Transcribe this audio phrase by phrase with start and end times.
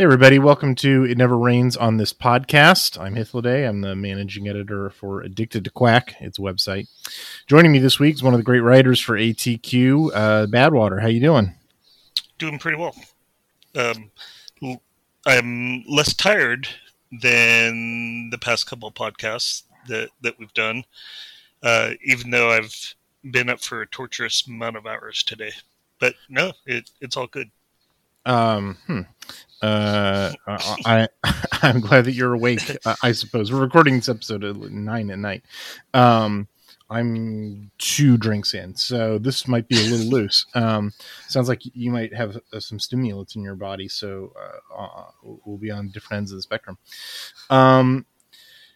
[0.00, 0.38] Hey, everybody.
[0.38, 2.98] Welcome to It Never Rains on this podcast.
[2.98, 3.68] I'm Hithloday.
[3.68, 6.88] I'm the managing editor for Addicted to Quack, its website.
[7.46, 11.02] Joining me this week is one of the great writers for ATQ, uh, Badwater.
[11.02, 11.54] How you doing?
[12.38, 12.94] Doing pretty well.
[13.74, 14.10] Um,
[15.26, 16.66] I'm less tired
[17.12, 20.82] than the past couple podcasts that, that we've done,
[21.62, 22.94] uh, even though I've
[23.30, 25.52] been up for a torturous amount of hours today.
[25.98, 27.50] But no, it, it's all good.
[28.26, 29.00] Um, hmm.
[29.62, 31.08] Uh, I
[31.62, 32.60] I'm glad that you're awake.
[33.02, 35.42] I suppose we're recording this episode at nine at night.
[35.92, 36.48] Um,
[36.88, 40.44] I'm two drinks in, so this might be a little loose.
[40.54, 40.92] Um,
[41.28, 45.58] sounds like you might have uh, some stimulants in your body, so uh, uh, we'll
[45.58, 46.78] be on different ends of the spectrum.
[47.48, 48.06] Um,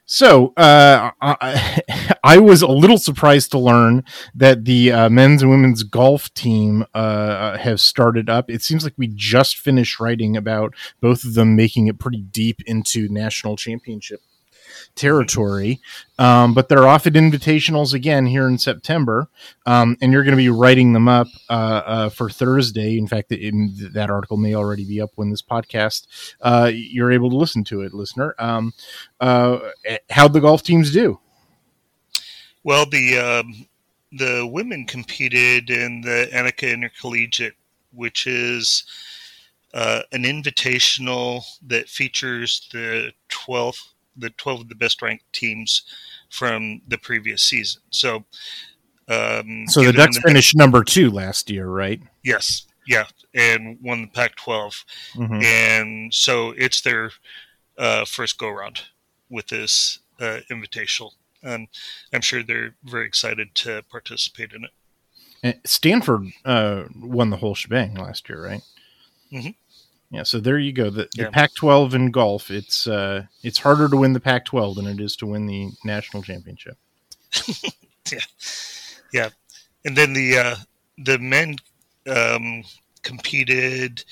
[0.06, 1.82] so uh, I,
[2.24, 4.04] I, was a little surprised to learn
[4.34, 8.50] that the uh, men's and women's golf team uh, have started up.
[8.50, 12.60] It seems like we just finished writing about both of them making it pretty deep
[12.66, 14.20] into national championship
[14.94, 15.80] territory.
[16.18, 19.28] Um, but they're off at invitationals again here in September,
[19.66, 22.96] um, and you're going to be writing them up uh, uh, for Thursday.
[22.96, 26.06] In fact, in, that article may already be up when this podcast
[26.40, 28.34] uh, you're able to listen to it, listener.
[28.38, 28.72] Um,
[29.20, 29.58] uh,
[30.10, 31.18] how'd the golf teams do?
[32.62, 33.66] Well, the um,
[34.12, 37.54] the women competed in the Annika Intercollegiate,
[37.92, 38.84] which is
[39.74, 45.82] uh, an invitational that features the 12th the 12 of the best ranked teams
[46.30, 47.82] from the previous season.
[47.90, 48.24] So,
[49.08, 52.00] um, so the Ducks the finished number two last year, right?
[52.22, 53.04] Yes, yeah,
[53.34, 55.42] and won the Pac-12, mm-hmm.
[55.42, 57.10] and so it's their
[57.78, 58.82] uh, first go round
[59.28, 61.68] with this uh, invitational, and
[62.12, 64.70] I'm sure they're very excited to participate in it.
[65.64, 68.62] Stanford uh, won the whole shebang last year, right?
[69.30, 69.50] Mm-hmm.
[70.14, 70.90] Yeah, so there you go.
[70.90, 71.24] The, yeah.
[71.24, 75.16] the Pac-12 in golf, it's uh, it's harder to win the Pac-12 than it is
[75.16, 76.78] to win the national championship.
[78.12, 78.20] yeah,
[79.12, 79.28] yeah,
[79.84, 80.56] and then the uh,
[80.98, 81.56] the men
[82.08, 82.62] um,
[83.02, 84.04] competed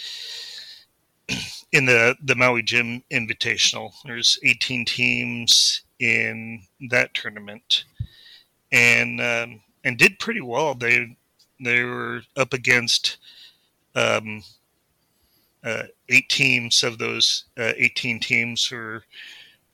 [1.73, 3.93] in the the Maui Jim Invitational.
[4.05, 7.85] There's 18 teams in that tournament,
[8.73, 10.75] and um, and did pretty well.
[10.75, 11.17] They
[11.61, 13.19] they were up against
[13.95, 14.43] um,
[15.65, 19.05] uh, eight teams of those uh, 18 teams are,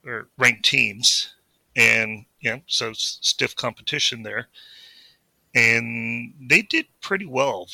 [0.06, 1.34] are ranked teams,
[1.76, 4.49] and yeah, so stiff competition there.
[5.54, 7.69] And they did pretty well.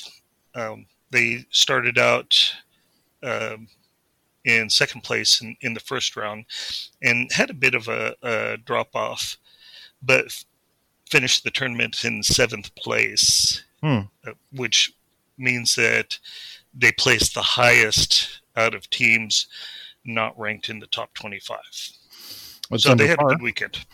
[0.55, 2.55] Um, they started out
[3.23, 3.69] um,
[4.45, 6.45] in second place in, in the first round
[7.03, 9.37] and had a bit of a, a drop off,
[10.03, 10.45] but f-
[11.11, 14.01] finished the tournament in seventh place, hmm.
[14.27, 14.93] uh, which
[15.39, 16.19] means that
[16.75, 19.47] they placed the highest out of teams
[20.05, 21.59] not ranked in the top 25.
[22.69, 23.29] What's so they had par?
[23.29, 23.85] a good weekend.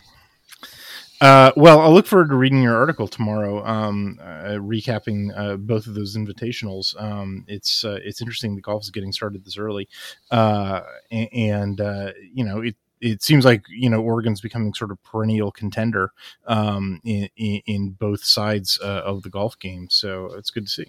[1.21, 5.87] Uh, well, I'll look forward to reading your article tomorrow, um, uh, recapping uh, both
[5.87, 7.01] of those invitationals.
[7.01, 9.87] Um, it's uh, it's interesting that golf is getting started this early,
[10.31, 10.81] uh,
[11.11, 15.53] and, uh, you know it it seems like you know Oregon's becoming sort of perennial
[15.53, 16.13] contender
[16.47, 19.89] um, in, in, in both sides of the golf game.
[19.91, 20.87] So it's good to see.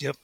[0.00, 0.16] Yep.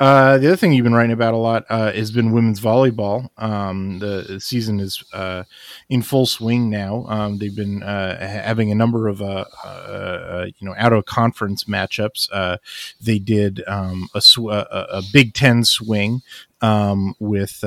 [0.00, 3.28] Uh, the other thing you've been writing about a lot uh, has been women's volleyball.
[3.38, 5.44] Um, the season is uh,
[5.88, 7.06] in full swing now.
[7.06, 11.64] Um, they've been uh, having a number of uh, uh, you know out of conference
[11.64, 12.58] matchups.
[13.00, 16.22] they did um, a, sw- a, a, Big Ten swing
[16.60, 17.62] um, with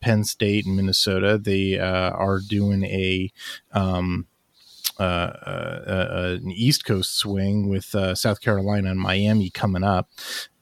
[0.00, 1.38] Penn State and Minnesota.
[1.38, 3.30] They are doing a
[3.72, 4.26] um,
[4.98, 10.08] Uh, uh, uh, an East Coast swing with South Carolina and Miami coming up.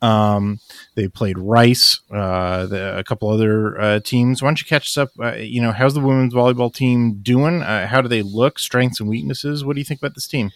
[0.02, 0.60] Um,
[0.96, 4.42] they played Rice, the, a couple other teams.
[4.42, 5.10] Why don't you catch us up?
[5.38, 7.60] you know, how's the women's volleyball team doing?
[7.60, 8.58] how do they look?
[8.58, 9.64] Strengths and weaknesses.
[9.64, 10.50] What do you think about this team?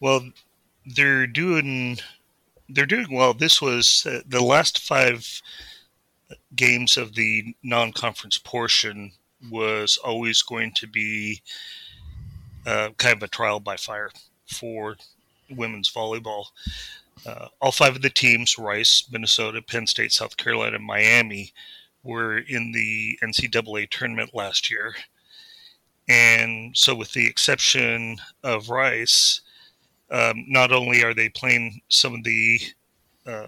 [0.00, 0.30] Well,
[0.84, 1.98] they're doing
[2.68, 3.34] they're doing well.
[3.34, 5.40] This was uh, the last five
[6.54, 9.12] games of the non-conference portion
[9.50, 11.42] was always going to be
[12.66, 14.10] uh, kind of a trial by fire
[14.46, 14.96] for
[15.50, 16.46] women's volleyball.
[17.24, 21.52] Uh, all five of the teams Rice, Minnesota, Penn State, South Carolina, Miami
[22.02, 24.94] were in the NCAA tournament last year.
[26.08, 29.40] And so, with the exception of Rice,
[30.10, 32.60] um, not only are they playing some of the
[33.26, 33.46] uh,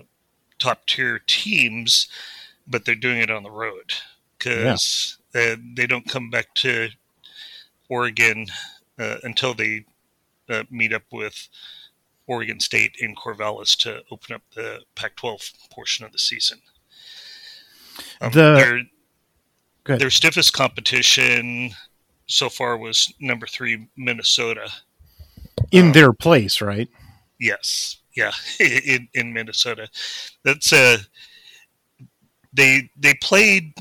[0.59, 2.09] top tier teams,
[2.67, 3.93] but they're doing it on the road
[4.39, 5.55] because yeah.
[5.75, 6.89] they don't come back to
[7.89, 8.47] Oregon
[8.99, 9.85] uh, until they
[10.49, 11.49] uh, meet up with
[12.27, 15.41] Oregon State in Corvallis to open up the Pac 12
[15.71, 16.61] portion of the season.
[18.21, 18.87] Um, The-
[19.87, 21.71] their, their stiffest competition
[22.27, 24.69] so far was number three Minnesota.
[25.71, 26.89] in um, their place, right?
[27.41, 29.89] Yes, yeah, in in Minnesota,
[30.45, 30.99] that's uh
[32.53, 33.73] they they played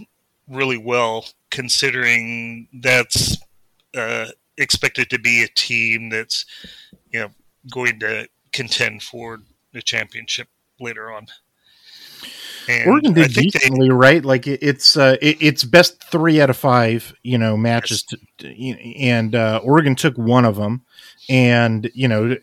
[0.48, 3.38] really well considering that's
[3.96, 4.28] uh,
[4.58, 6.46] expected to be a team that's
[7.12, 7.30] you know
[7.72, 9.40] going to contend for
[9.74, 10.48] the championship
[10.80, 11.28] later on.
[12.70, 14.24] And Oregon did think they, decently, right?
[14.24, 19.00] Like it's uh, it, it's best three out of five, you know, matches, to, to-
[19.00, 20.84] and uh, Oregon took one of them,
[21.30, 22.36] and you know,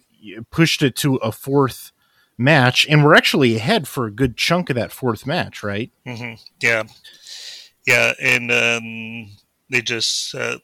[0.51, 1.93] pushed it to a fourth
[2.39, 5.91] match, and we're actually ahead for a good chunk of that fourth match, right?
[6.07, 6.85] hmm Yeah,
[7.87, 9.31] yeah, and um,
[9.71, 10.59] they just uh,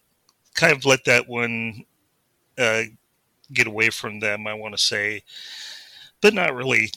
[0.60, 1.84] kind of let that one
[2.58, 2.82] uh,
[3.52, 4.46] get away from them.
[4.46, 5.22] I want to say,
[6.20, 6.90] but not really.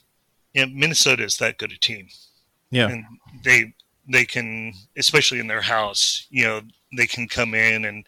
[0.54, 2.10] Yeah, Minnesota is that good a team,
[2.70, 3.06] Yeah, and
[3.44, 3.74] they
[4.08, 6.62] they can, especially in their house, you know,
[6.96, 8.06] they can come in and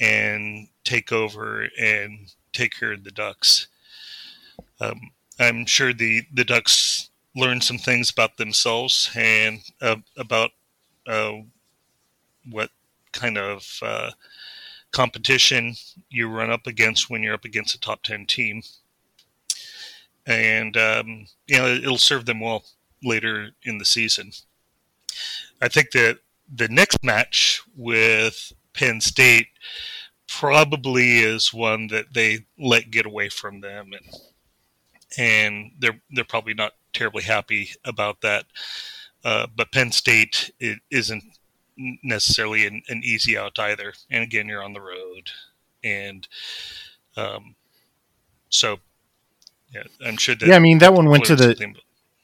[0.00, 3.68] and take over and take care of the Ducks.
[4.80, 4.98] Um,
[5.38, 10.50] I'm sure the the Ducks learned some things about themselves and uh, about
[11.06, 11.34] uh,
[12.50, 12.70] what
[13.12, 14.10] kind of uh,
[14.92, 15.74] competition
[16.10, 18.62] you run up against when you're up against a top 10 team.
[20.26, 22.64] And, um, you know, it'll serve them well
[23.02, 24.32] later in the season.
[25.60, 26.18] I think that
[26.52, 29.48] the next match with Penn State
[30.28, 34.14] probably is one that they let get away from them and
[35.16, 38.44] and they're they're probably not terribly happy about that.
[39.24, 41.24] Uh, but Penn State it isn't
[42.02, 43.92] necessarily an, an easy out either.
[44.10, 45.30] And again, you're on the road,
[45.84, 46.26] and
[47.16, 47.54] um,
[48.48, 48.78] so
[49.72, 50.56] yeah, I'm sure that yeah.
[50.56, 51.74] I mean, that one went to the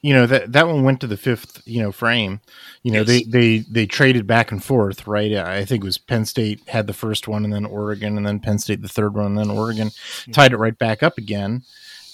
[0.03, 2.41] you know that that one went to the fifth you know frame
[2.83, 3.07] you know Yes.
[3.07, 6.87] they they they traded back and forth right i think it was penn state had
[6.87, 9.51] the first one and then oregon and then penn state the third one and then
[9.51, 9.91] oregon
[10.31, 11.63] tied it right back up again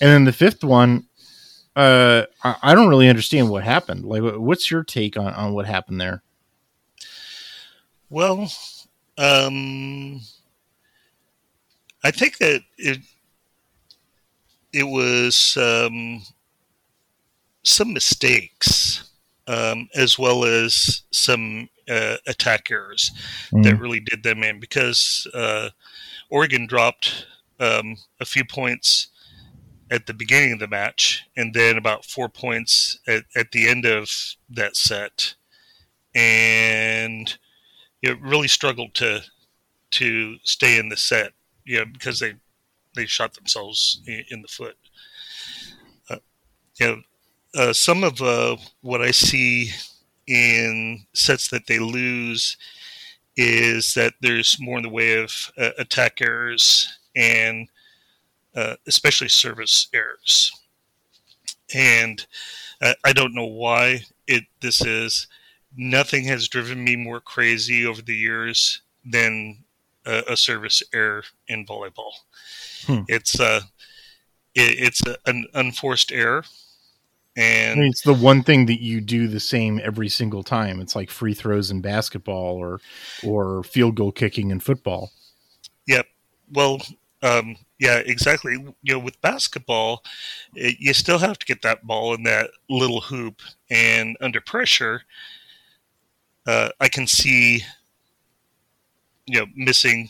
[0.00, 1.06] and then the fifth one
[1.74, 5.66] uh i, I don't really understand what happened like what's your take on on what
[5.66, 6.22] happened there
[8.10, 8.50] Well,
[9.18, 10.20] um,
[12.02, 12.98] I think that it
[14.72, 16.22] it was um,
[17.62, 19.10] some mistakes
[19.46, 23.10] um, as well as some uh, attack errors
[23.52, 25.70] that really did them in because uh,
[26.30, 27.26] Oregon dropped
[27.58, 29.08] um, a few points
[29.90, 33.84] at the beginning of the match and then about four points at, at the end
[33.84, 34.08] of
[34.48, 35.34] that set.
[36.14, 37.36] And
[38.02, 39.20] it really struggled to
[39.92, 41.32] to stay in the set
[41.64, 42.34] you know because they
[42.94, 44.76] they shot themselves in, in the foot
[46.10, 46.16] uh,
[46.78, 47.02] you know
[47.54, 49.70] uh, some of uh, what I see
[50.26, 52.56] in sets that they lose
[53.36, 57.68] is that there's more in the way of uh, attack errors and
[58.56, 60.52] uh, especially service errors.
[61.74, 62.24] And
[62.80, 65.28] uh, I don't know why it this is.
[65.76, 69.64] Nothing has driven me more crazy over the years than
[70.04, 72.12] a, a service error in volleyball.
[72.86, 73.02] Hmm.
[73.08, 73.60] It's uh,
[74.54, 76.44] it, it's a, an unforced error,
[77.36, 80.80] and it's the one thing that you do the same every single time.
[80.80, 82.80] It's like free throws in basketball or
[83.24, 85.12] or field goal kicking in football.
[85.86, 86.06] Yep.
[86.52, 86.80] Well,
[87.22, 88.52] um, yeah, exactly.
[88.82, 90.02] You know, with basketball,
[90.54, 95.02] it, you still have to get that ball in that little hoop, and under pressure,
[96.46, 97.64] uh, I can see,
[99.26, 100.08] you know, missing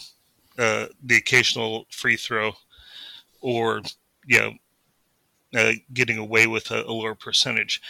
[0.59, 2.53] uh, the occasional free throw,
[3.41, 3.83] or
[4.27, 4.53] you know,
[5.59, 7.81] uh, getting away with a, a lower percentage.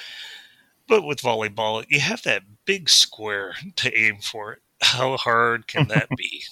[0.88, 4.58] But with volleyball, you have that big square to aim for.
[4.80, 6.42] How hard can that be?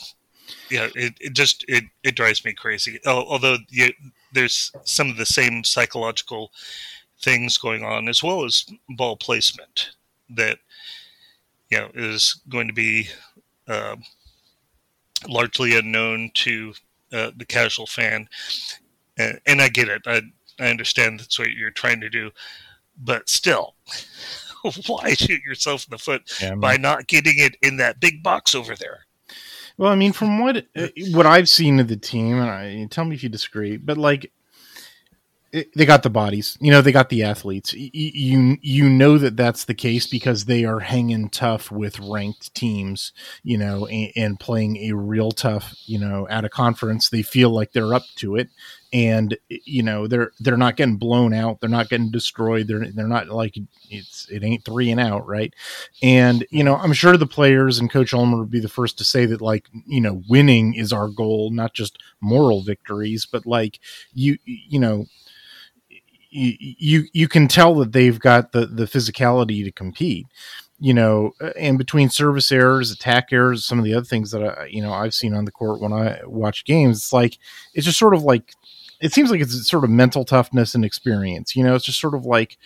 [0.70, 3.00] yeah, it, it just it, it drives me crazy.
[3.06, 3.92] Although you,
[4.32, 6.52] there's some of the same psychological
[7.20, 9.90] things going on, as well as ball placement
[10.30, 10.58] that
[11.70, 13.08] you know is going to be
[13.66, 13.96] uh,
[15.28, 16.72] largely unknown to
[17.12, 18.28] uh, the casual fan.
[19.18, 20.02] And, and I get it.
[20.06, 20.22] I
[20.60, 22.30] I understand that's what you're trying to do,
[23.00, 23.76] but still,
[24.86, 28.00] why shoot yourself in the foot Yeah, I mean- by not getting it in that
[28.00, 29.00] big box over there?
[29.76, 33.04] Well, I mean, from what uh, what I've seen of the team, and I tell
[33.04, 34.32] me if you disagree, but like
[35.52, 36.58] they got the bodies.
[36.60, 37.72] You know they got the athletes.
[37.74, 43.12] You you know that that's the case because they are hanging tough with ranked teams
[43.42, 47.08] you know and, and playing a real tough you know at a conference.
[47.08, 48.50] They feel like they're up to it.
[48.90, 51.60] And you know they're they're not getting blown out.
[51.60, 52.68] They're not getting destroyed.
[52.68, 53.56] They're they're not like
[53.90, 55.54] it's it ain't three and out right?
[56.02, 59.04] And you know i'm sure the players and coach ulmer would be the first to
[59.04, 63.80] say that like you know winning is our goal not just moral victories but like
[64.14, 65.06] you you know
[66.38, 70.26] you you can tell that they've got the the physicality to compete
[70.80, 74.66] you know and between service errors attack errors some of the other things that i
[74.66, 77.38] you know i've seen on the court when i watch games it's like
[77.74, 78.54] it's just sort of like
[79.00, 82.14] it seems like it's sort of mental toughness and experience you know it's just sort
[82.14, 82.58] of like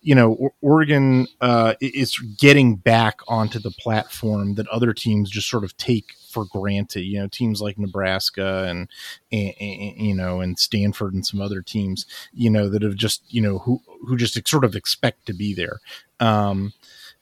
[0.00, 5.64] you know oregon uh, is getting back onto the platform that other teams just sort
[5.64, 7.02] of take for granted.
[7.02, 8.88] You know, teams like Nebraska and,
[9.30, 13.22] and, and, you know and Stanford and some other teams, you know, that have just
[13.32, 15.80] you know who who just sort of expect to be there.
[16.18, 16.72] Um,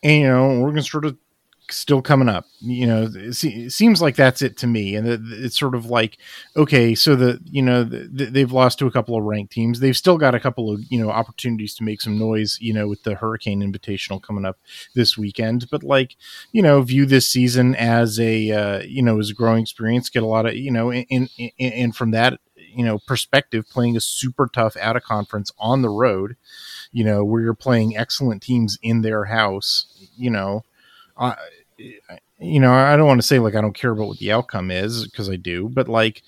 [0.02, 1.18] and you know, we're gonna sort of
[1.72, 2.46] still coming up.
[2.60, 4.94] You know, it, seems like that's it to me.
[4.94, 6.18] And it's sort of like,
[6.56, 9.80] okay, so the you know they've lost to a couple of ranked teams.
[9.80, 12.58] They've still got a couple of you know opportunities to make some noise.
[12.60, 14.58] You know, with the Hurricane Invitational coming up
[14.94, 15.68] this weekend.
[15.70, 16.16] But like,
[16.52, 20.10] you know, view this season as a uh, you know as a growing experience.
[20.10, 24.00] Get a lot of you know, and and from that you know perspective, playing a
[24.00, 26.36] super tough out of conference on the road.
[26.92, 29.86] You know, where you're playing excellent teams in their house.
[30.16, 30.64] You know.
[31.16, 31.34] Uh,
[32.38, 34.70] you know, I don't want to say like I don't care about what the outcome
[34.70, 36.22] is because I do, but like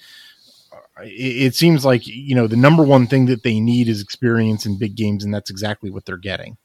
[1.00, 4.78] it, seems like you know the number one thing that they need is experience in
[4.78, 6.56] big games, and that's exactly what they're getting.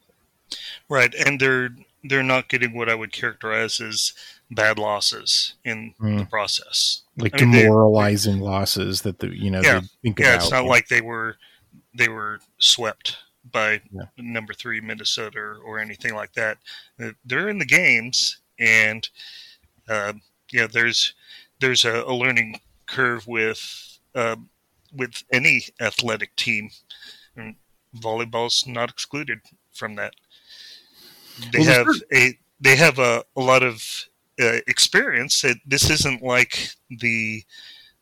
[0.89, 1.69] Right, and they're
[2.03, 4.13] they're not getting what I would characterize as
[4.51, 6.19] bad losses in mm.
[6.19, 10.35] the process, like I mean, demoralizing they, losses that the you know yeah, yeah, about.
[10.35, 10.69] it's not yeah.
[10.69, 11.37] like they were
[11.93, 13.17] they were swept
[13.51, 14.03] by yeah.
[14.17, 16.57] number three Minnesota or, or anything like that.
[17.25, 19.07] They're in the games and
[19.89, 20.13] uh,
[20.51, 21.13] yeah, there's
[21.59, 24.35] there's a, a learning curve with uh,
[24.95, 26.69] with any athletic team,
[27.35, 27.55] and
[27.95, 29.39] volleyball's not excluded
[29.73, 30.13] from that.
[31.51, 33.83] They well, have a they have a, a lot of
[34.41, 35.43] uh, experience.
[35.43, 37.43] It, this isn't like the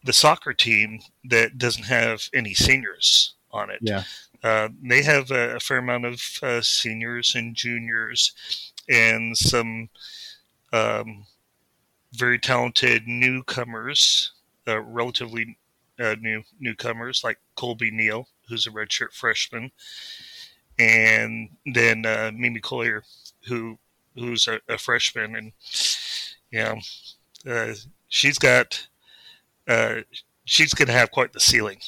[0.04, 3.80] the soccer team that doesn't have any seniors on it.
[3.82, 4.04] Yeah.
[4.44, 8.32] Uh, they have a, a, fair amount of uh, seniors and juniors
[8.88, 9.90] and some
[10.76, 11.26] um,
[12.14, 14.34] very talented newcomers,
[14.68, 15.58] uh, relatively
[16.00, 19.72] uh, new newcomers like Colby Neal, who's a redshirt freshman,
[20.78, 23.04] and then uh, Mimi Colyer,
[23.48, 23.78] who
[24.16, 25.52] who's a, a freshman, and
[26.52, 26.76] yeah,
[27.50, 27.74] uh,
[28.10, 28.88] she's got
[29.68, 30.02] uh,
[30.44, 31.80] she's going to have quite the ceiling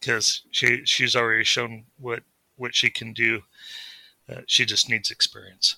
[0.00, 2.22] because she she's already shown what
[2.56, 3.42] what she can do.
[4.28, 5.76] Uh, she just needs experience.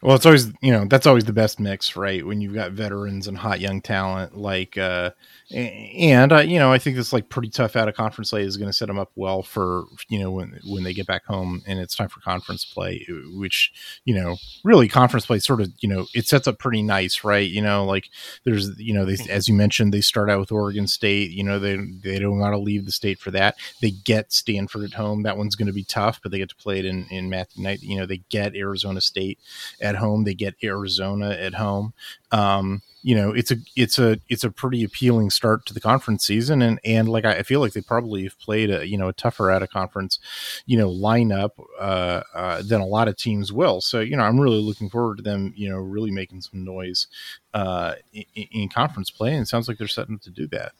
[0.00, 2.24] Well, it's always you know that's always the best mix, right?
[2.24, 5.10] When you've got veterans and hot young talent like uh,
[5.52, 8.56] and uh, you know I think this like pretty tough out of conference play is
[8.56, 11.62] going to set them up well for you know when when they get back home
[11.66, 13.72] and it's time for conference play, which
[14.04, 17.50] you know really conference play sort of you know it sets up pretty nice, right?
[17.50, 18.08] You know like
[18.44, 21.58] there's you know they as you mentioned they start out with Oregon State, you know
[21.58, 23.56] they they don't want to leave the state for that.
[23.82, 26.56] They get Stanford at home, that one's going to be tough, but they get to
[26.56, 27.82] play it in in Matthew Knight.
[27.82, 29.40] You know they get Arizona State
[29.88, 31.94] at home, they get Arizona at home.
[32.30, 36.26] Um, you know it's a it's a it's a pretty appealing start to the conference
[36.26, 36.62] season.
[36.62, 39.50] And and like I feel like they probably have played a you know a tougher
[39.50, 40.18] out of conference
[40.66, 43.80] you know lineup uh, uh, than a lot of teams will.
[43.80, 47.06] So you know I'm really looking forward to them you know really making some noise
[47.54, 49.32] uh, in, in conference play.
[49.32, 50.72] And it sounds like they're setting up to do that.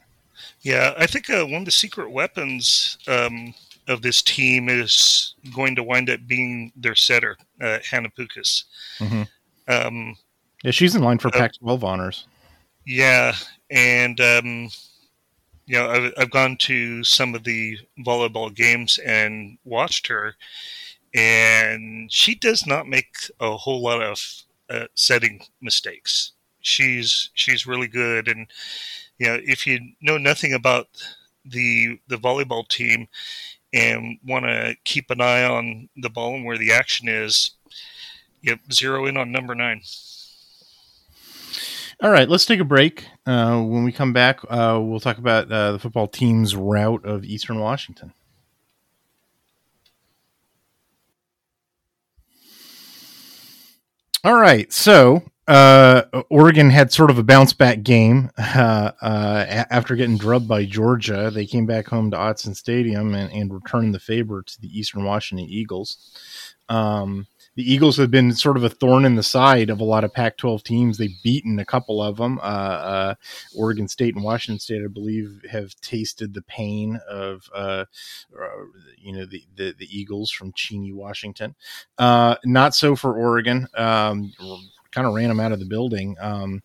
[0.61, 3.53] Yeah I think uh, one of the secret weapons um,
[3.87, 8.63] of this team is going to wind up being their setter uh, Hannah Pukis
[8.99, 9.23] mm-hmm.
[9.67, 10.15] um,
[10.63, 12.27] yeah, she's in line for uh, Pac-12 honors.
[12.85, 13.33] Yeah,
[13.69, 14.69] and um,
[15.65, 20.35] you know, I've, I've gone to some of the volleyball games and watched her,
[21.13, 24.21] and she does not make a whole lot of
[24.69, 26.33] uh, setting mistakes.
[26.61, 28.47] She's she's really good, and
[29.17, 30.87] you know, if you know nothing about
[31.45, 33.07] the the volleyball team
[33.73, 37.51] and want to keep an eye on the ball and where the action is,
[38.41, 39.81] yep, zero in on number nine.
[42.01, 43.05] All right, let's take a break.
[43.25, 47.25] Uh, when we come back, uh, we'll talk about uh, the football team's route of
[47.25, 48.13] Eastern Washington.
[54.23, 59.95] All right, so uh, Oregon had sort of a bounce back game uh, uh, after
[59.95, 61.31] getting drubbed by Georgia.
[61.33, 65.03] They came back home to Autzen Stadium and, and returned the favor to the Eastern
[65.03, 65.97] Washington Eagles.
[66.69, 67.25] Um,
[67.55, 70.13] the Eagles have been sort of a thorn in the side of a lot of
[70.13, 70.97] Pac-12 teams.
[70.97, 72.37] They've beaten a couple of them.
[72.37, 73.15] Uh, uh,
[73.57, 77.85] Oregon State and Washington State, I believe, have tasted the pain of uh,
[78.39, 78.47] uh
[78.97, 81.55] you know the, the, the Eagles from Cheney, Washington.
[81.97, 83.67] Uh, not so for Oregon.
[83.75, 84.31] Um,
[84.91, 86.15] kind of ran them out of the building.
[86.19, 86.61] Um,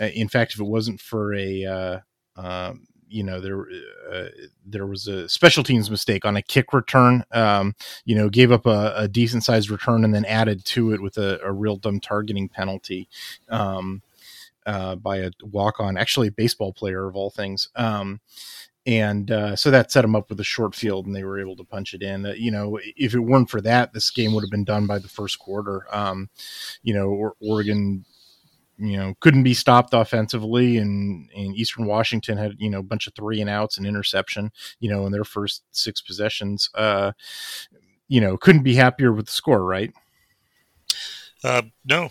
[0.00, 2.02] uh, in fact, if it wasn't for a
[2.36, 3.66] um, you know there
[4.12, 4.28] uh,
[4.66, 7.24] there was a special teams mistake on a kick return.
[7.30, 11.00] Um, you know, gave up a, a, decent sized return and then added to it
[11.00, 13.08] with a, a real dumb targeting penalty
[13.48, 14.02] um,
[14.66, 17.68] uh, by a walk on, actually a baseball player of all things.
[17.76, 18.20] Um,
[18.86, 21.56] and uh, so that set them up with a short field, and they were able
[21.56, 22.26] to punch it in.
[22.26, 24.98] Uh, you know, if it weren't for that, this game would have been done by
[24.98, 25.86] the first quarter.
[25.90, 26.28] Um,
[26.82, 28.04] you know, Oregon
[28.78, 33.06] you know couldn't be stopped offensively and, and eastern washington had you know a bunch
[33.06, 34.50] of three and outs and interception
[34.80, 37.12] you know in their first six possessions uh
[38.08, 39.92] you know couldn't be happier with the score right
[41.44, 42.08] uh no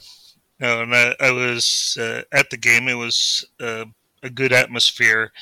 [0.59, 3.85] no and i, I was uh, at the game it was uh,
[4.23, 5.33] a good atmosphere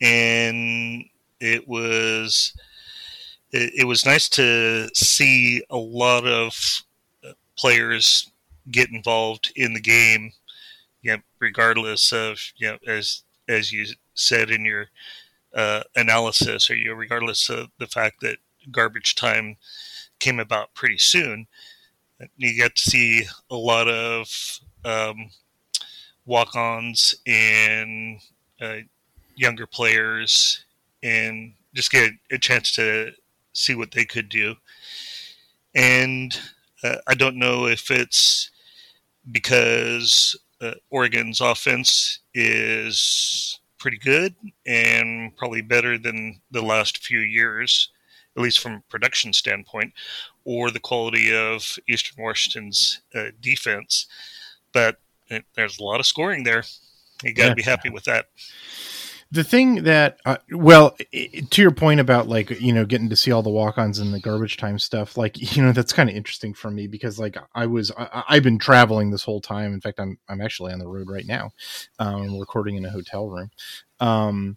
[0.00, 1.04] and
[1.40, 2.54] it was
[3.52, 6.82] it, it was nice to see a lot of
[7.26, 8.30] uh, players
[8.70, 10.32] get involved in the game
[11.04, 13.84] you know, regardless of you know, as as you
[14.14, 14.86] said in your
[15.54, 18.38] uh, analysis, or you know, regardless of the fact that
[18.72, 19.56] garbage time
[20.18, 21.46] came about pretty soon,
[22.36, 24.26] you get to see a lot of
[24.84, 25.30] um,
[26.24, 28.18] walk-ons and
[28.62, 28.78] uh,
[29.36, 30.64] younger players,
[31.02, 33.12] and just get a chance to
[33.52, 34.54] see what they could do.
[35.74, 36.38] And
[36.82, 38.50] uh, I don't know if it's
[39.30, 44.34] because uh, Oregon's offense is pretty good
[44.66, 47.90] and probably better than the last few years,
[48.36, 49.92] at least from a production standpoint,
[50.44, 54.06] or the quality of Eastern Washington's uh, defense.
[54.72, 54.98] But
[55.30, 56.64] uh, there's a lot of scoring there.
[57.22, 57.54] You got to yeah.
[57.54, 58.26] be happy with that
[59.30, 60.96] the thing that uh, well
[61.50, 64.20] to your point about like you know getting to see all the walk-ons and the
[64.20, 67.66] garbage time stuff like you know that's kind of interesting for me because like i
[67.66, 69.72] was I, have been traveling this whole time.
[69.72, 71.50] In fact i'm i'm actually on the road right now
[71.98, 73.50] um recording in a hotel room.
[74.00, 74.56] Um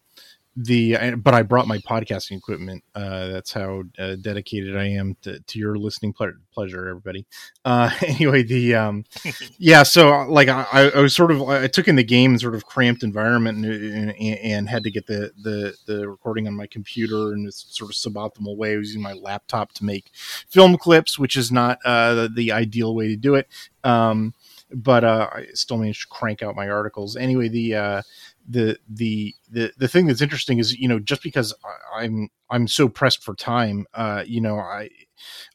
[0.60, 2.84] the but I brought my podcasting equipment.
[2.96, 7.28] Uh, that's how uh, dedicated I am to, to your listening ple- pleasure, everybody.
[7.64, 9.06] Uh, anyway, the um,
[9.60, 10.66] yeah, so like I,
[10.96, 14.10] I, was sort of I took in the game in sort of cramped environment and,
[14.10, 17.92] and, and, had to get the, the the recording on my computer in this sort
[17.92, 18.74] of suboptimal way.
[18.74, 20.12] I was using my laptop to make
[20.50, 23.48] film clips, which is not uh, the, the ideal way to do it.
[23.84, 24.34] Um,
[24.74, 27.16] but uh, I still managed to crank out my articles.
[27.16, 28.02] Anyway, the uh,
[28.48, 31.54] the the the the thing that's interesting is you know just because
[31.96, 34.90] I'm I'm so pressed for time, uh, you know I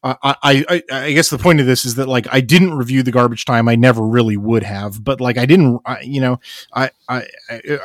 [0.03, 3.13] I, I, I guess the point of this is that like I didn't review the
[3.13, 3.69] garbage time.
[3.69, 6.41] I never really would have, but like I didn't, I, you know,
[6.75, 7.27] I, I,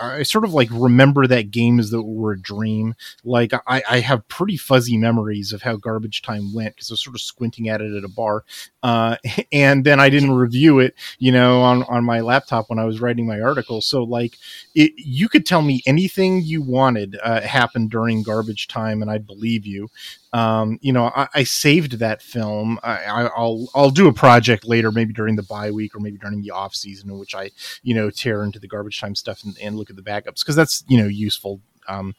[0.02, 2.96] I, sort of like remember that game as though it were a dream.
[3.24, 7.04] Like I, I have pretty fuzzy memories of how garbage time went because I was
[7.04, 8.43] sort of squinting at it at a bar,
[8.82, 9.17] uh,
[9.52, 13.00] and then I didn't review it, you know, on on my laptop when I was
[13.00, 13.82] writing my article.
[13.82, 14.38] So like,
[14.74, 19.27] it, you could tell me anything you wanted uh, happened during garbage time, and I'd
[19.27, 19.89] believe you
[20.33, 22.79] um, you know, I, I, saved that film.
[22.83, 26.41] I, will I'll do a project later, maybe during the bye week or maybe during
[26.41, 29.57] the off season, in which I you know tear into the garbage time stuff and,
[29.60, 31.62] and look at the backups because that's you know useful.
[31.88, 32.15] Um,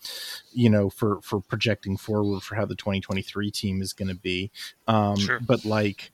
[0.51, 4.51] you know, for for projecting forward for how the 2023 team is going to be.
[4.87, 5.41] Um, sure.
[5.41, 6.11] But like,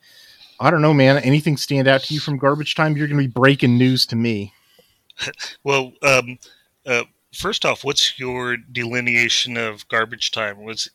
[0.58, 1.18] I don't know, man.
[1.18, 2.96] Anything stand out to you from garbage time?
[2.96, 4.52] You're going to be breaking news to me.
[5.64, 6.38] well, um,
[6.84, 10.62] uh, first off, what's your delineation of garbage time?
[10.62, 10.90] Was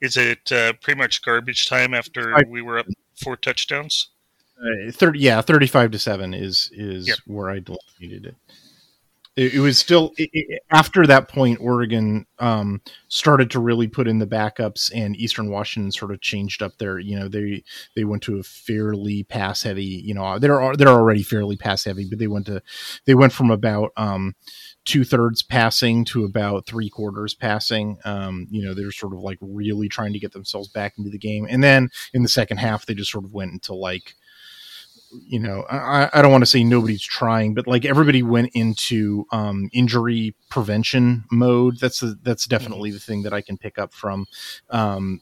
[0.00, 2.86] is it uh, pretty much garbage time after we were up
[3.22, 4.10] four touchdowns?
[4.60, 7.18] Uh, 30, yeah, 35 to 7 is is yep.
[7.26, 8.36] where I delineated it.
[9.36, 14.06] It, it was still it, it, after that point, Oregon um, started to really put
[14.06, 16.98] in the backups, and Eastern Washington sort of changed up their.
[16.98, 17.62] You know, they
[17.96, 19.84] they went to a fairly pass heavy.
[19.84, 22.60] You know, they're they're already fairly pass heavy, but they went to
[23.06, 24.34] they went from about um,
[24.84, 27.98] two thirds passing to about three quarters passing.
[28.04, 31.18] Um, you know, they're sort of like really trying to get themselves back into the
[31.18, 31.46] game.
[31.48, 34.14] And then in the second half, they just sort of went into like,
[35.26, 39.26] you know, I, I don't want to say nobody's trying, but like everybody went into
[39.32, 41.78] um, injury prevention mode.
[41.78, 42.94] That's a, that's definitely mm-hmm.
[42.94, 44.26] the thing that I can pick up from
[44.70, 45.20] um,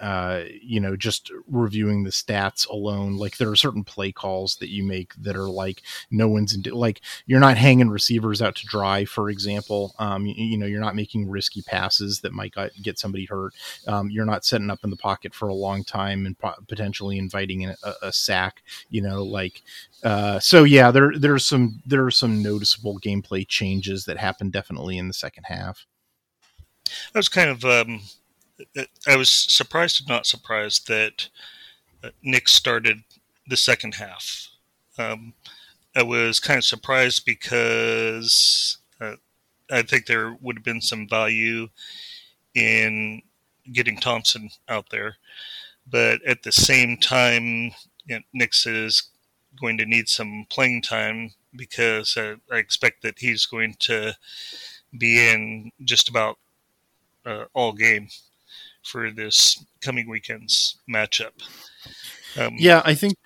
[0.00, 4.68] uh, you know, just reviewing the stats alone, like there are certain play calls that
[4.68, 8.66] you make that are like no one's in, like you're not hanging receivers out to
[8.66, 9.94] dry, for example.
[9.98, 13.54] Um, you, you, know, you're not making risky passes that might get somebody hurt.
[13.86, 16.36] Um, you're not setting up in the pocket for a long time and
[16.68, 18.62] potentially inviting a, a sack.
[18.90, 19.62] You know, like
[20.02, 24.98] uh, so yeah, there there's some there are some noticeable gameplay changes that happen definitely
[24.98, 25.86] in the second half.
[27.14, 28.02] I was kind of um,
[29.06, 31.28] I was surprised and not surprised that
[32.02, 33.02] uh, Nix started
[33.46, 34.48] the second half.
[34.98, 35.34] Um,
[35.94, 39.16] I was kind of surprised because uh,
[39.70, 41.68] I think there would have been some value
[42.54, 43.22] in
[43.72, 45.16] getting Thompson out there,
[45.90, 47.72] but at the same time,
[48.06, 49.10] you know, is
[49.60, 54.16] going to need some playing time because uh, I expect that he's going to
[54.96, 56.38] be in just about
[57.24, 58.08] uh, all game
[58.86, 61.32] for this coming weekend's matchup.
[62.38, 63.16] Um, yeah, I think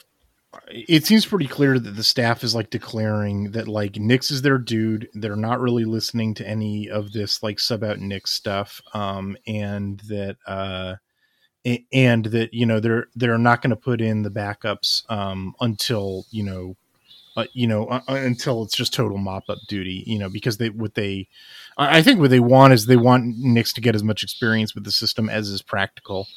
[0.69, 4.59] it seems pretty clear that the staff is like declaring that like Nix is their
[4.59, 5.09] dude.
[5.15, 10.01] They're not really listening to any of this like sub out Nix stuff, um, and
[10.01, 10.97] that uh,
[11.93, 16.25] and that you know they're they're not going to put in the backups um, until
[16.31, 16.77] you know
[17.37, 20.71] uh, you know uh, until it's just total mop up duty you know because they
[20.71, 21.29] what they
[21.81, 24.85] I think what they want is they want Nix to get as much experience with
[24.85, 26.29] the system as is practical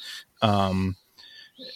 [0.42, 0.96] um,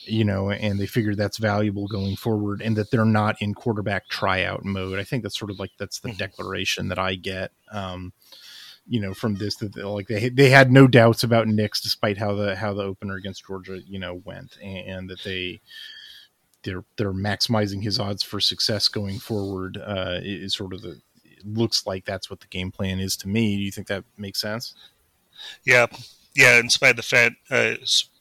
[0.05, 4.09] you know and they figure that's valuable going forward and that they're not in quarterback
[4.09, 6.19] tryout mode I think that's sort of like that's the mm-hmm.
[6.19, 8.13] declaration that I get um,
[8.87, 12.35] you know from this that like they they had no doubts about Nix despite how
[12.35, 15.61] the how the opener against Georgia you know went and, and that they
[16.65, 21.01] they're they're maximizing his odds for success going forward uh, is sort of the
[21.45, 23.57] looks like that's what the game plan is to me.
[23.57, 24.75] Do you think that makes sense?
[25.65, 25.87] Yeah,
[26.35, 26.59] yeah.
[26.59, 27.75] In spite of the fan, uh,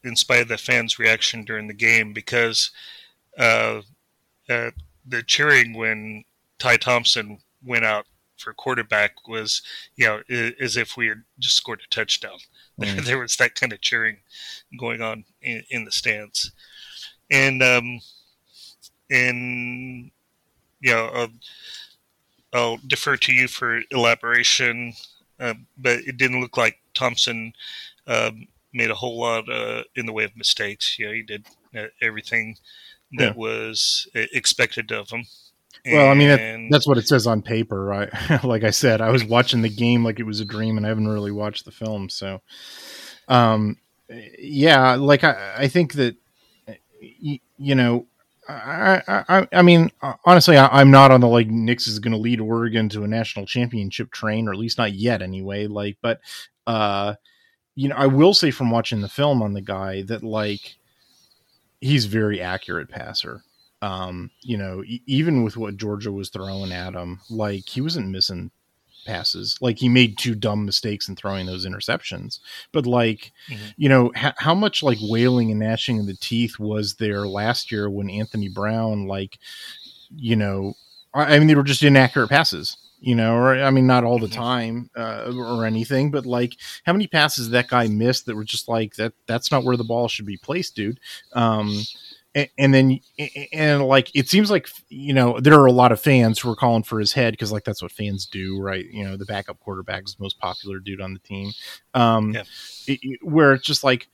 [0.04, 2.72] in spite of the fans' reaction during the game, because
[3.38, 3.82] uh,
[4.50, 4.72] uh,
[5.06, 6.24] the cheering when
[6.60, 8.06] Ty Thompson went out
[8.38, 9.62] for quarterback was,
[9.96, 10.22] you know,
[10.60, 12.38] as if we had just scored a touchdown.
[12.80, 13.06] Mm.
[13.06, 14.18] there was that kind of cheering
[14.80, 16.52] going on in, in the stands,
[17.32, 18.00] and um,
[19.10, 20.12] and
[20.80, 21.30] you know, I'll,
[22.58, 24.94] I'll defer to you for elaboration,
[25.40, 27.54] uh, but it didn't look like Thompson
[28.08, 30.98] um, made a whole lot uh, in the way of mistakes.
[31.00, 32.58] Yeah, he did uh, everything
[33.14, 33.34] that yeah.
[33.36, 35.26] was expected of him.
[35.86, 38.10] Well, I mean, that, that's what it says on paper, right?
[38.44, 40.90] like I said, I was watching the game like it was a dream, and I
[40.90, 42.10] haven't really watched the film.
[42.10, 42.42] So,
[43.30, 43.78] um,
[44.38, 46.18] yeah, like I, I think that
[47.58, 48.06] you know,
[48.48, 49.92] I, I, I mean,
[50.26, 53.08] honestly, I, am not on the like Nix is going to lead Oregon to a
[53.08, 55.68] national championship train, or at least not yet, anyway.
[55.68, 56.22] Like, but,
[56.66, 57.16] uh,
[57.76, 60.78] you know, I will say from watching the film on the guy that like
[61.82, 63.44] he's very accurate passer
[63.82, 68.10] um, you know, e- even with what Georgia was throwing at him, like he wasn't
[68.10, 68.52] missing
[69.06, 69.58] passes.
[69.62, 72.40] Like he made two dumb mistakes in throwing those interceptions.
[72.72, 73.66] But like, mm-hmm.
[73.78, 77.72] you know, h- how much like wailing and gnashing of the teeth was there last
[77.72, 79.40] year when Anthony Brown, like,
[80.16, 80.74] you know,
[81.14, 82.78] I, I mean, they were just inaccurate passes.
[83.00, 84.42] You know, or I mean, not all the mm-hmm.
[84.42, 88.68] time uh, or anything, but like, how many passes that guy missed that were just
[88.68, 89.14] like that?
[89.28, 91.00] That's not where the ball should be placed, dude.
[91.34, 91.84] Um,
[92.58, 93.00] and, then
[93.52, 96.56] and like it seems like you know there are a lot of fans who are
[96.56, 98.86] calling for his head because like that's what fans do right?
[98.86, 101.52] You know the backup quarterback is the most popular dude on the team.
[101.94, 102.44] Um yeah.
[102.88, 104.08] it, it, where it's just like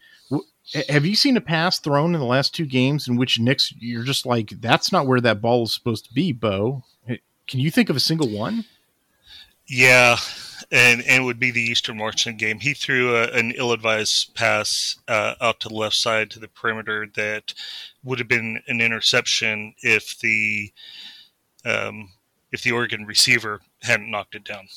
[0.90, 4.04] have you seen a pass thrown in the last two games in which Nix you're
[4.04, 6.84] just like that's not where that ball is supposed to be Bo.
[7.46, 8.64] Can you think of a single one?
[9.68, 10.18] Yeah
[10.74, 12.60] and and would be the Eastern Washington game.
[12.60, 17.08] He threw a, an ill-advised pass uh, out to the left side to the perimeter
[17.16, 17.54] that
[18.04, 20.74] would have been an interception if the
[21.64, 22.10] um,
[22.52, 24.68] if the Oregon receiver hadn't knocked it down.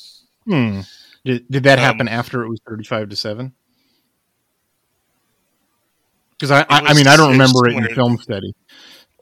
[0.45, 0.81] Hmm.
[1.25, 3.53] Did, did that happen um, after it was thirty-five to seven?
[6.31, 8.53] Because I, I, I, mean, I don't remember it in film study.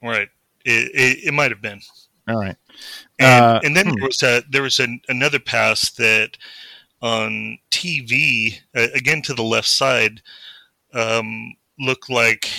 [0.03, 0.27] Right.
[0.65, 1.79] It, it, it might have been.
[2.27, 2.57] All right.
[3.19, 3.95] And, uh, and then hmm.
[3.95, 6.37] there was a, there was an, another pass that
[7.01, 10.21] on TV uh, again to the left side
[10.93, 12.49] um, looked like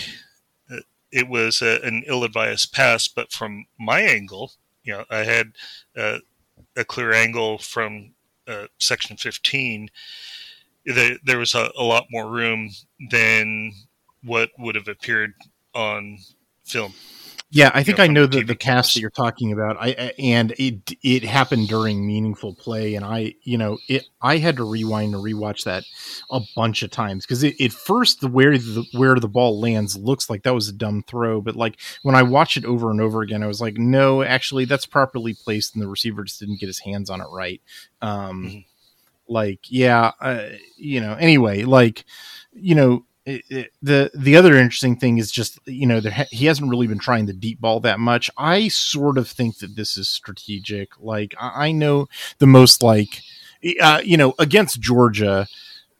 [0.71, 0.77] uh,
[1.11, 4.53] it was a, an ill-advised pass, but from my angle,
[4.85, 5.53] you know, I had
[5.97, 6.19] uh,
[6.77, 8.13] a clear angle from
[8.47, 9.89] uh, section 15.
[10.85, 12.71] There, there was a, a lot more room
[13.11, 13.73] than
[14.23, 15.35] what would have appeared
[15.75, 16.19] on
[16.65, 16.95] film.
[17.51, 19.77] Yeah, I think know, I know the the, the cast that you're talking about.
[19.81, 24.57] I and it it happened during meaningful play, and I you know it I had
[24.57, 25.85] to rewind and rewatch that
[26.31, 29.97] a bunch of times because it, at first the where the where the ball lands
[29.97, 33.01] looks like that was a dumb throw, but like when I watched it over and
[33.01, 36.61] over again, I was like, no, actually that's properly placed, and the receiver just didn't
[36.61, 37.61] get his hands on it right.
[38.03, 38.65] Um, Mhm.
[39.29, 41.15] Like yeah, uh, you know.
[41.15, 42.05] Anyway, like
[42.53, 46.87] you know the the other interesting thing is just you know ha- he hasn't really
[46.87, 48.31] been trying the deep ball that much.
[48.39, 50.91] I sort of think that this is strategic.
[51.01, 52.07] Like I, I know
[52.39, 53.23] the most like
[53.81, 55.47] uh, you know against Georgia.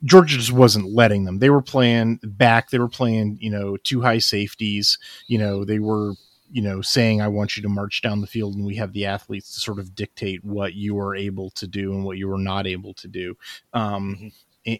[0.03, 1.39] Georgia just wasn't letting them.
[1.39, 2.69] They were playing back.
[2.69, 4.97] They were playing, you know, two high safeties.
[5.27, 6.13] You know, they were,
[6.51, 9.05] you know, saying, "I want you to march down the field," and we have the
[9.05, 12.37] athletes to sort of dictate what you are able to do and what you are
[12.37, 13.37] not able to do.
[13.73, 14.21] Um, Mhm.
[14.23, 14.31] y-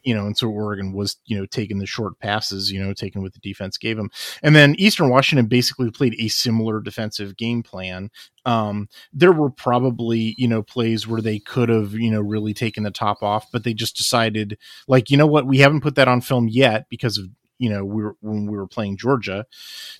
[0.04, 3.22] You know, and so Oregon was, you know, taking the short passes, you know, taking
[3.22, 4.10] what the defense gave them,
[4.44, 8.10] and then Eastern Washington basically played a similar defensive game plan.
[8.46, 12.84] Um, there were probably, you know, plays where they could have, you know, really taken
[12.84, 16.08] the top off, but they just decided like you know what we haven't put that
[16.08, 19.46] on film yet because of you know we were when we were playing georgia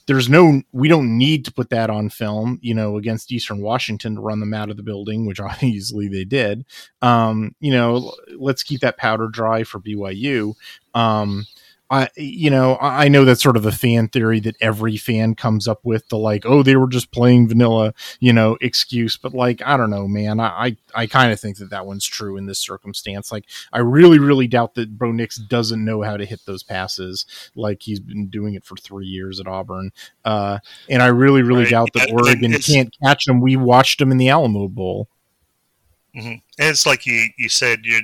[0.06, 4.16] there's no we don't need to put that on film you know against eastern washington
[4.16, 6.66] to run them out of the building which obviously they did.
[7.02, 10.54] Um you know let's keep that powder dry for byu
[10.94, 11.46] um
[11.90, 15.68] I, you know, I know that's sort of a fan theory that every fan comes
[15.68, 19.16] up with the like, oh, they were just playing vanilla, you know, excuse.
[19.16, 20.40] But like, I don't know, man.
[20.40, 23.32] I, I, I kind of think that that one's true in this circumstance.
[23.32, 27.26] Like, I really, really doubt that Bo Nix doesn't know how to hit those passes
[27.56, 29.92] like he's been doing it for three years at Auburn.
[30.26, 31.72] Uh, and I really, really Right.
[31.72, 33.40] doubt that Oregon can't catch them.
[33.42, 35.08] We watched them in the Alamo Bowl.
[36.14, 38.00] hmm And it's like you you said, you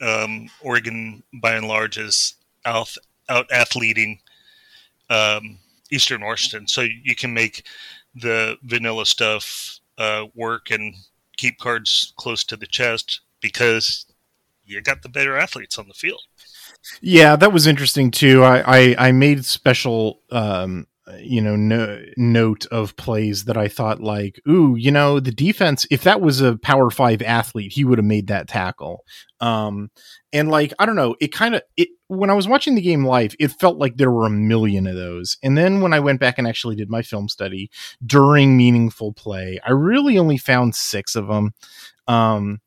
[0.00, 2.96] um, Oregon by and large is out
[3.30, 4.18] out athleting
[5.08, 5.58] um,
[5.90, 7.66] Eastern Washington, so you can make
[8.14, 10.94] the vanilla stuff uh, work and
[11.36, 14.06] keep cards close to the chest because
[14.66, 16.20] you got the better athletes on the field.
[17.00, 18.42] Yeah, that was interesting too.
[18.42, 20.86] I I, I made special um
[21.18, 25.86] you know no, note of plays that I thought like, ooh, you know, the defense.
[25.90, 29.04] If that was a Power Five athlete, he would have made that tackle.
[29.40, 29.90] Um,
[30.32, 33.04] and like I don't know, it kind of it when I was watching the game
[33.04, 35.38] live, it felt like there were a million of those.
[35.42, 37.70] And then when I went back and actually did my film study
[38.04, 41.54] during meaningful play, I really only found six of them.
[42.08, 42.60] Um,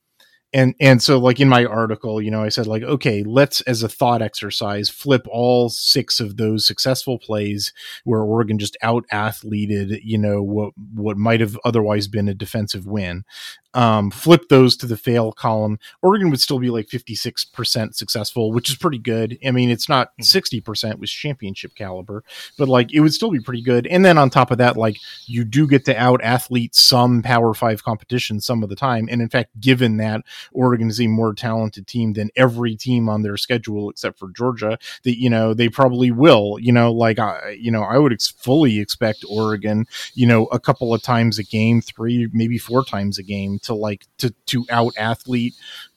[0.54, 3.84] and and so like in my article you know i said like okay let's as
[3.84, 10.00] a thought exercise flip all six of those successful plays where oregon just out athleted
[10.04, 13.24] you know what what might have otherwise been a defensive win
[13.74, 18.70] um flip those to the fail column oregon would still be like 56% successful which
[18.70, 22.24] is pretty good i mean it's not 60% was championship caliber
[22.58, 24.98] but like it would still be pretty good and then on top of that like
[25.26, 29.22] you do get to out athlete some power five competition some of the time and
[29.22, 30.22] in fact given that
[30.54, 34.78] Oregon is a more talented team than every team on their schedule except for Georgia.
[35.04, 36.58] That you know they probably will.
[36.60, 40.60] You know, like I, you know, I would ex- fully expect Oregon, you know, a
[40.60, 44.66] couple of times a game, three maybe four times a game to like to to
[44.70, 45.56] out athlete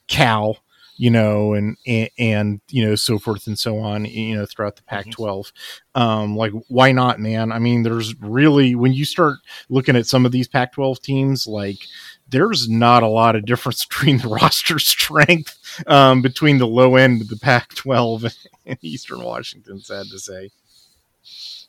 [0.08, 0.58] Cal.
[0.98, 4.06] You know, and, and and you know, so forth and so on.
[4.06, 5.52] You know, throughout the Pac-12,
[5.94, 7.52] um, like why not, man?
[7.52, 9.36] I mean, there's really when you start
[9.68, 11.80] looking at some of these Pac-12 teams, like
[12.28, 17.20] there's not a lot of difference between the roster strength um, between the low end
[17.20, 19.80] of the Pac-12 and Eastern Washington.
[19.80, 20.50] Sad to say.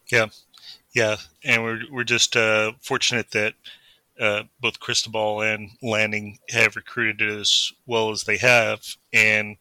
[0.09, 0.27] Yeah,
[0.93, 3.53] yeah, and we're we're just uh, fortunate that
[4.19, 8.81] uh, both Cristobal and Lanning have recruited as well as they have,
[9.13, 9.57] and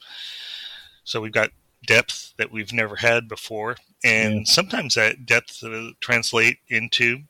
[1.05, 1.51] so we've got
[1.87, 4.43] depth that we've never had before, and Yeah.
[4.45, 7.23] sometimes that depth uh, translate into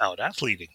[0.00, 0.68] out athleting.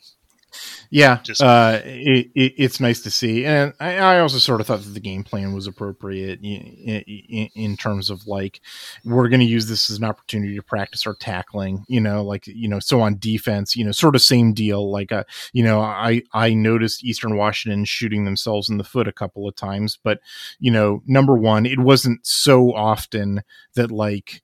[0.89, 4.67] Yeah, Just- uh, it, it, it's nice to see, and I, I also sort of
[4.67, 8.61] thought that the game plan was appropriate in, in, in terms of like
[9.03, 11.83] we're going to use this as an opportunity to practice our tackling.
[11.87, 14.89] You know, like you know, so on defense, you know, sort of same deal.
[14.91, 19.13] Like, uh, you know, I I noticed Eastern Washington shooting themselves in the foot a
[19.13, 20.19] couple of times, but
[20.59, 23.41] you know, number one, it wasn't so often
[23.75, 24.41] that like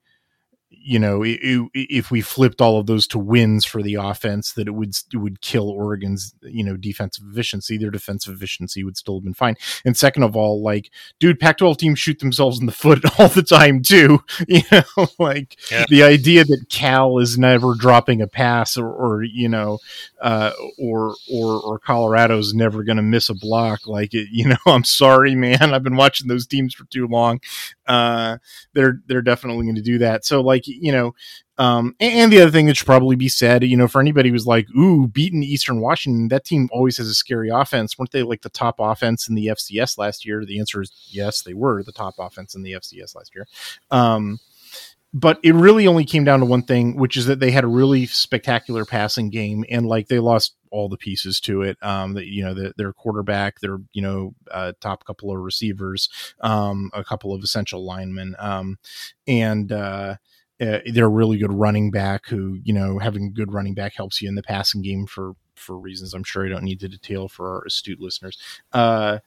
[0.85, 4.71] you know, if we flipped all of those to wins for the offense, that it
[4.71, 7.77] would it would kill Oregon's you know defensive efficiency.
[7.77, 9.55] Their defensive efficiency would still have been fine.
[9.85, 13.43] And second of all, like, dude, Pac-12 teams shoot themselves in the foot all the
[13.43, 14.19] time too.
[14.47, 15.85] You know, like Yeah.
[15.89, 19.79] the idea that Cal is never dropping a pass, or, or you know,
[20.21, 23.87] uh, or or or Colorado's never going to miss a block.
[23.87, 25.73] Like, it, you know, I'm sorry, man.
[25.73, 27.39] I've been watching those teams for too long.
[27.87, 28.37] Uh,
[28.73, 30.25] they're they're definitely going to do that.
[30.25, 31.13] So like you know,
[31.57, 34.47] um, and, the other thing that should probably be said, you know, for anybody who's
[34.47, 37.97] like, ooh, beaten Eastern Washington, that team always has a scary offense.
[37.97, 40.43] Weren't they like the top offense in the FCS last year?
[40.45, 43.47] The answer is yes, they were the top offense in the FCS last year.
[43.91, 44.39] Um,
[45.13, 47.67] but it really only came down to one thing, which is that they had a
[47.67, 51.77] really spectacular passing game, and like they lost all the pieces to it.
[51.83, 56.09] Um, that you know, the, their quarterback, their you know, uh, top couple of receivers,
[56.41, 58.79] um, a couple of essential linemen, um,
[59.27, 60.15] and uh,
[60.61, 62.27] uh, they're a really good running back.
[62.27, 65.35] Who you know, having a good running back helps you in the passing game for
[65.55, 68.37] for reasons I'm sure I don't need to detail for our astute listeners.
[68.71, 69.19] Uh,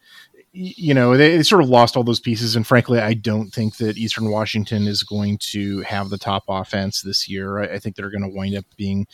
[0.53, 2.57] you know, they, they, sort of lost all those pieces.
[2.57, 7.03] And frankly, I don't think that Eastern Washington is going to have the top offense
[7.03, 7.59] this year.
[7.59, 9.07] I, I think they're going to wind up being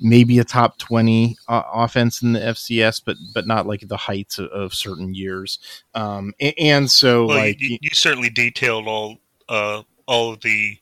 [0.00, 4.38] maybe a top 20 uh, offense in the FCS, but, but not like the heights
[4.38, 5.58] of, of certain years.
[5.94, 10.78] Um, and, and, so well, like, you, you, certainly detailed all, uh, all of the,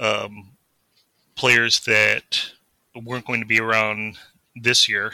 [0.00, 0.52] um,
[1.36, 2.52] players that
[3.04, 4.18] weren't going to be around
[4.56, 5.12] this year,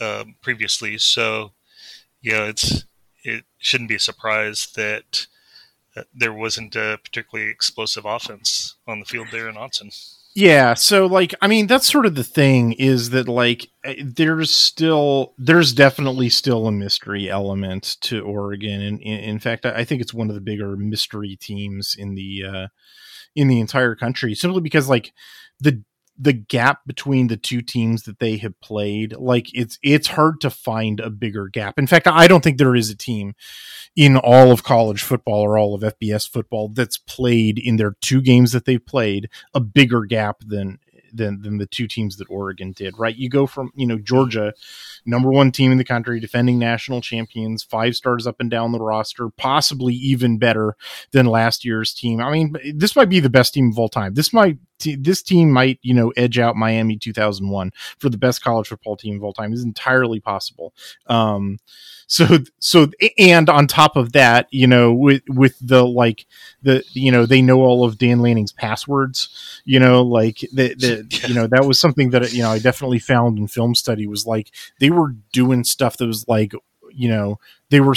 [0.00, 0.98] uh, previously.
[0.98, 1.52] So,
[2.20, 2.84] yeah, it's
[3.22, 5.26] it shouldn't be a surprise that
[5.96, 10.15] uh, there wasn't a particularly explosive offense on the field there in Autzen.
[10.38, 14.54] Yeah, so like I mean that's sort of the thing is that like eh, there's
[14.54, 20.02] still there's definitely still a mystery element to Oregon and in, in fact I think
[20.02, 22.66] it's one of the bigger mystery teams in the uh
[23.36, 25.12] in the entire country simply because like
[25.60, 25.82] the
[26.18, 30.50] the gap between the two teams that they have played like it's it's hard to
[30.50, 33.34] find a bigger gap in fact i don't think there is a team
[33.94, 38.20] in all of college football or all of fbs football that's played in their two
[38.20, 40.78] games that they've played a bigger gap than
[41.16, 42.98] than than the two teams that Oregon did.
[42.98, 44.52] Right, you go from you know Georgia,
[45.04, 48.80] number one team in the country, defending national champions, five stars up and down the
[48.80, 50.76] roster, possibly even better
[51.12, 52.20] than last year's team.
[52.20, 54.14] I mean, this might be the best team of all time.
[54.14, 58.68] This might this team might you know edge out Miami 2001 for the best college
[58.68, 59.52] football team of all time.
[59.52, 60.74] Is entirely possible.
[61.06, 61.58] Um,
[62.06, 66.26] so so and on top of that you know with with the like
[66.62, 71.24] the you know they know all of dan lanning's passwords you know like the, the
[71.28, 74.26] you know that was something that you know i definitely found in film study was
[74.26, 76.52] like they were doing stuff that was like
[76.92, 77.38] you know
[77.70, 77.94] they were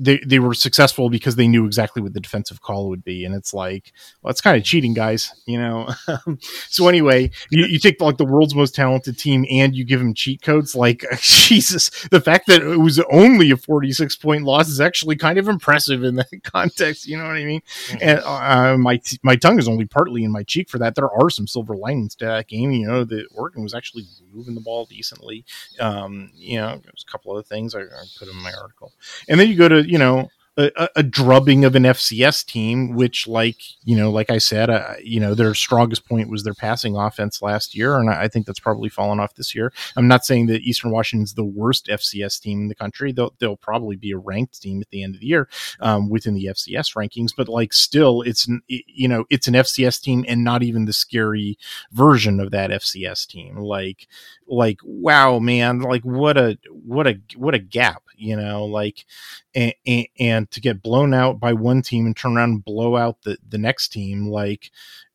[0.00, 3.24] they, they were successful because they knew exactly what the defensive call would be.
[3.24, 5.88] And it's like well it's kind of cheating guys you know?
[6.68, 10.14] So anyway you, you take like the world's most talented team and you give them
[10.14, 14.80] cheat codes like jesus the fact that it was only a 46 point loss is
[14.80, 17.60] actually kind of impressive in that context you know what i mean?
[17.60, 17.96] Mm-hmm.
[18.00, 20.94] and uh, my my tongue is only partly in my cheek for that.
[20.94, 24.54] There are some silver linings to that game you know the oregon was actually moving
[24.54, 25.44] the ball decently.
[25.78, 28.92] Um you know there's a couple other things I, I put in my article.
[29.28, 30.28] And then you go to you know
[30.76, 34.94] a, a, drubbing of an FCS team, which, like you know, like I said, uh,
[35.02, 38.46] you know, their strongest point was their passing offense last year, and I, I think
[38.46, 39.72] that's probably fallen off this year.
[39.96, 43.56] I'm not saying that Eastern Washington's the worst FCS team in the country; they'll they'll
[43.56, 45.48] probably be a ranked team at the end of the year
[45.80, 47.30] um, within the FCS rankings.
[47.36, 51.58] But like, still, it's you know, it's an FCS team, and not even the scary
[51.92, 53.56] version of that FCS team.
[53.56, 54.08] Like,
[54.46, 59.06] like, wow, man, like what a what a what a gap you know, like,
[59.54, 59.72] and,
[60.18, 63.38] and, to get blown out by one team and turn around and blow out the,
[63.48, 64.70] the next team, like,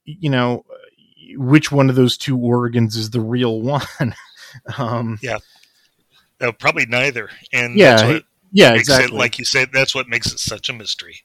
[0.05, 0.65] you know,
[1.35, 4.15] which one of those two Oregons is the real one?
[4.77, 5.37] um, yeah,
[6.39, 7.29] no, probably neither.
[7.53, 8.19] And yeah,
[8.51, 9.15] yeah, exactly.
[9.15, 11.21] It, like you said, that's what makes it such a mystery.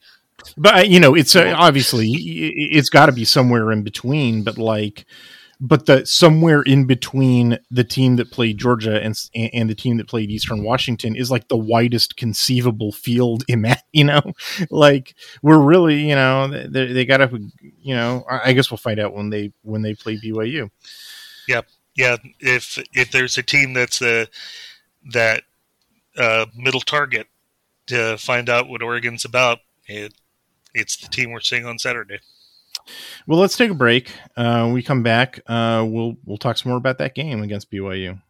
[0.57, 4.43] But you know, it's uh, obviously it's got to be somewhere in between.
[4.43, 5.05] But like,
[5.61, 10.09] but the somewhere in between the team that played Georgia and and the team that
[10.09, 14.23] played Eastern Washington is like the widest conceivable field that, you know,
[14.71, 18.99] like we're really, you know, they, they got to, you know, I guess we'll find
[18.99, 20.71] out when they when they play BYU.
[21.47, 21.63] Yeah,
[21.95, 22.17] yeah.
[22.41, 24.29] If if there's a team that's a
[25.13, 25.43] that
[26.17, 27.27] uh, middle target
[27.87, 30.15] to find out what Oregon's about, it
[30.75, 32.21] it's the team we're seeing on Saturday.
[33.27, 34.13] Well, let's take a break.
[34.37, 35.41] Uh, we come back.
[35.47, 38.21] Uh, we'll we'll talk some more about that game against BYU.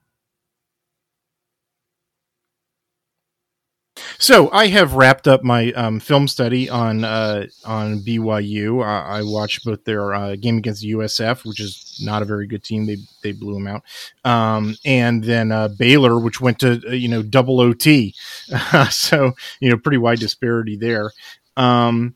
[4.18, 8.85] So I have wrapped up my um, film study on uh, on BYU.
[8.85, 12.87] I watched both their uh, game against USF, which is not a very good team.
[12.87, 13.83] They they blew them out,
[14.25, 18.14] um, and then uh, Baylor, which went to uh, you know double OT.
[18.90, 21.11] so you know pretty wide disparity there.
[21.57, 22.14] Um,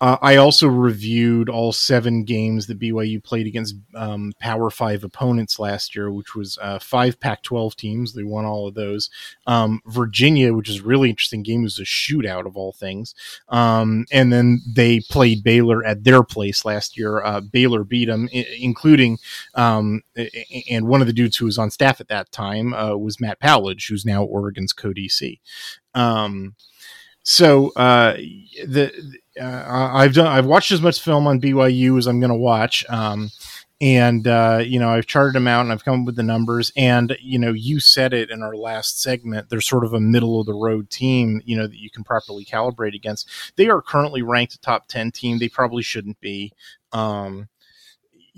[0.00, 5.58] Uh, I also reviewed all seven games that BYU played against um, Power Five opponents
[5.58, 8.12] last year, which was uh, five Pac-12 teams.
[8.14, 9.10] They won all of those.
[9.46, 13.14] Um, Virginia, which is a really interesting game, was a shootout of all things.
[13.48, 17.22] Um, and then they played Baylor at their place last year.
[17.22, 19.18] Uh, Baylor beat them, I- including
[19.54, 20.02] um,
[20.70, 23.40] and one of the dudes who was on staff at that time uh, was Matt
[23.40, 25.40] Powledge, who's now Oregon's co-DC.
[25.94, 26.54] Um,
[27.22, 28.14] so uh,
[28.66, 28.92] the
[29.40, 32.84] uh, I've done I've watched as much film on BYU as I'm going to watch.
[32.88, 33.30] Um,
[33.82, 36.72] and uh, you know I've charted them out and I've come up with the numbers.
[36.76, 39.48] And you know you said it in our last segment.
[39.48, 41.40] They're sort of a middle of the road team.
[41.44, 43.28] You know that you can properly calibrate against.
[43.56, 45.38] They are currently ranked a top ten team.
[45.38, 46.52] They probably shouldn't be.
[46.92, 47.48] Um,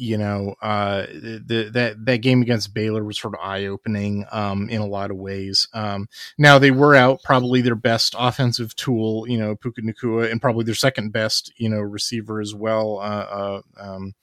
[0.03, 4.69] you know, uh, the, that that game against Baylor was sort of eye opening um,
[4.69, 5.69] in a lot of ways.
[5.75, 10.41] Um, now they were out probably their best offensive tool, you know, Puka Nacua, and
[10.41, 12.99] probably their second best, you know, receiver as well.
[12.99, 14.15] Uh, uh, um,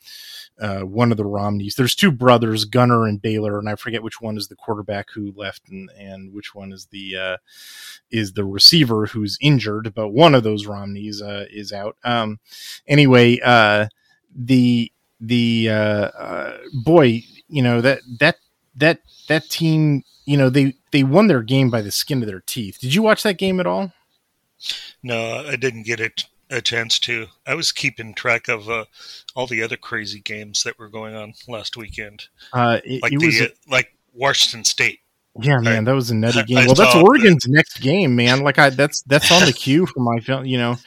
[0.60, 1.76] uh, one of the Romneys.
[1.76, 5.32] There's two brothers, Gunner and Baylor, and I forget which one is the quarterback who
[5.38, 7.38] left and, and which one is the uh,
[8.12, 9.94] is the receiver who's injured.
[9.96, 11.96] But one of those Romneys is out.
[12.04, 12.42] Um,
[12.86, 13.40] anyway,
[14.36, 18.38] the the uh, uh, boy, you know that that
[18.76, 22.42] that that team, you know they they won their game by the skin of their
[22.42, 22.78] teeth.
[22.80, 23.92] Did you watch that game at all?
[25.04, 27.28] No, I didn't get it a chance to.
[27.46, 28.86] I was keeping track of uh,
[29.36, 33.20] all the other crazy games that were going on last weekend, Uh, it, like it
[33.20, 35.00] the was uh, like Washington State.
[35.40, 36.58] Yeah, man, that was a nutty game.
[36.58, 38.42] I well, that's Oregon's next game, man.
[38.42, 40.46] Like I, that's that's on the queue for my film.
[40.46, 40.78] You know,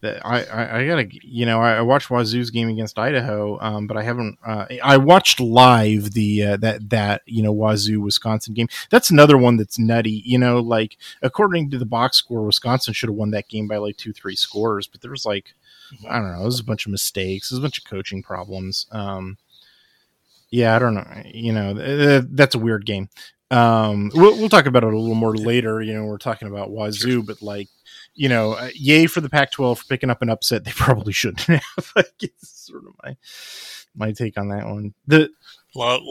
[0.00, 3.86] that I, I, I gotta, you know, I, I watched Wazoo's game against Idaho, um,
[3.86, 4.38] but I haven't.
[4.44, 8.68] Uh, I watched live the uh, that that you know Wazoo Wisconsin game.
[8.90, 10.22] That's another one that's nutty.
[10.24, 13.78] You know, like according to the box score, Wisconsin should have won that game by
[13.78, 15.54] like two, three scores, but there was like,
[16.08, 18.86] I don't know, there's a bunch of mistakes, there's a bunch of coaching problems.
[18.92, 19.38] Um,
[20.50, 21.22] yeah, I don't know.
[21.24, 23.08] You know, th- th- that's a weird game
[23.52, 26.70] um we'll, we'll talk about it a little more later you know we're talking about
[26.70, 27.68] wazoo but like
[28.16, 31.12] you know uh, yay for the pac 12 for picking up an upset they probably
[31.12, 33.16] shouldn't have like it's sort of my
[33.94, 35.30] my take on that one the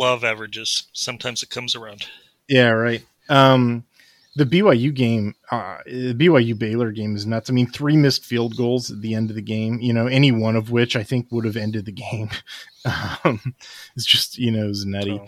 [0.01, 0.87] of averages.
[0.93, 2.07] Sometimes it comes around.
[2.47, 3.83] yeah right um
[4.35, 7.49] the BYU game, uh, the BYU Baylor game is nuts.
[7.49, 9.79] I mean, three missed field goals at the end of the game.
[9.79, 12.29] You know, any one of which I think would have ended the game.
[13.23, 13.55] Um,
[13.95, 15.17] it's just you know, it was nutty.
[15.17, 15.25] So,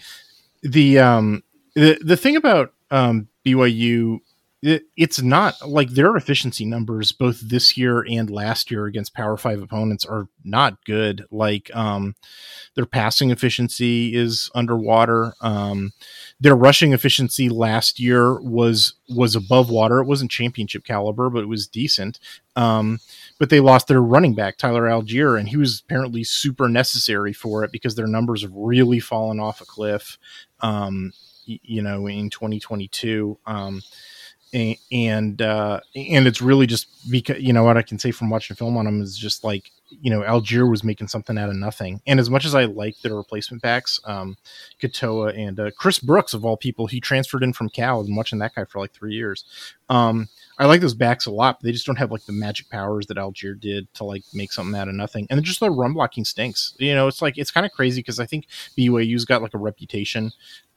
[0.62, 4.20] the um the the thing about um BYU
[4.64, 9.38] it, it's not like their efficiency numbers both this year and last year against power
[9.38, 11.26] 5 opponents are not good.
[11.30, 12.16] Like um
[12.76, 15.36] their passing efficiency is underwater.
[15.42, 15.94] Um
[16.40, 20.00] their rushing efficiency last year was was above water.
[20.00, 22.20] It wasn't championship caliber but it was decent.
[22.56, 23.00] Um
[23.38, 27.64] but they lost their running back Tyler Allgeier and he was apparently super necessary for
[27.64, 30.18] it because their numbers have really fallen off a cliff
[30.62, 31.14] um
[31.46, 33.82] you know in 2022 um
[34.58, 38.30] a- and uh and it's really just because you know what i can say from
[38.30, 41.56] watching film on them is just like you know allgeier was making something out of
[41.56, 42.02] nothing.
[42.06, 44.36] And as much as i like their replacement backs um
[44.82, 48.00] katoa and uh, chris brooks of all people he transferred in from cal.
[48.00, 49.46] I've been watching that guy for like three years.
[49.90, 50.28] Um
[50.60, 53.06] i like those backs a lot but they just don't have like the magic powers
[53.08, 55.28] that allgeier did to like make something out of nothing.
[55.30, 56.74] And just the run blocking stinks.
[56.80, 58.48] You know it's like it's kind of crazy because i think
[58.78, 60.32] BYU's got like a reputation.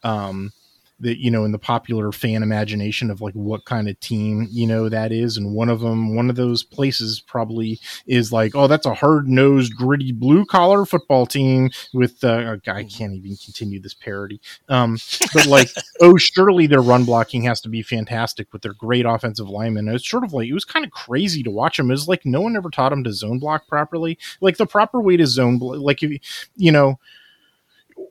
[0.05, 0.53] Um
[1.01, 4.67] that you know in the popular fan imagination of like what kind of team you
[4.67, 8.67] know that is and one of them one of those places probably is like oh
[8.67, 13.95] that's a hard-nosed gritty blue collar football team with uh i can't even continue this
[13.95, 14.41] parody.
[14.69, 14.99] Um
[15.33, 15.69] but like
[16.01, 19.89] oh surely their run blocking has to be fantastic with their great offensive linemen.
[19.89, 22.41] It's sort of like it was kind of crazy to watch them it's like no
[22.41, 24.19] one ever taught them to zone block properly.
[24.41, 26.21] Like the proper way to zone blo- like if
[26.57, 26.99] you know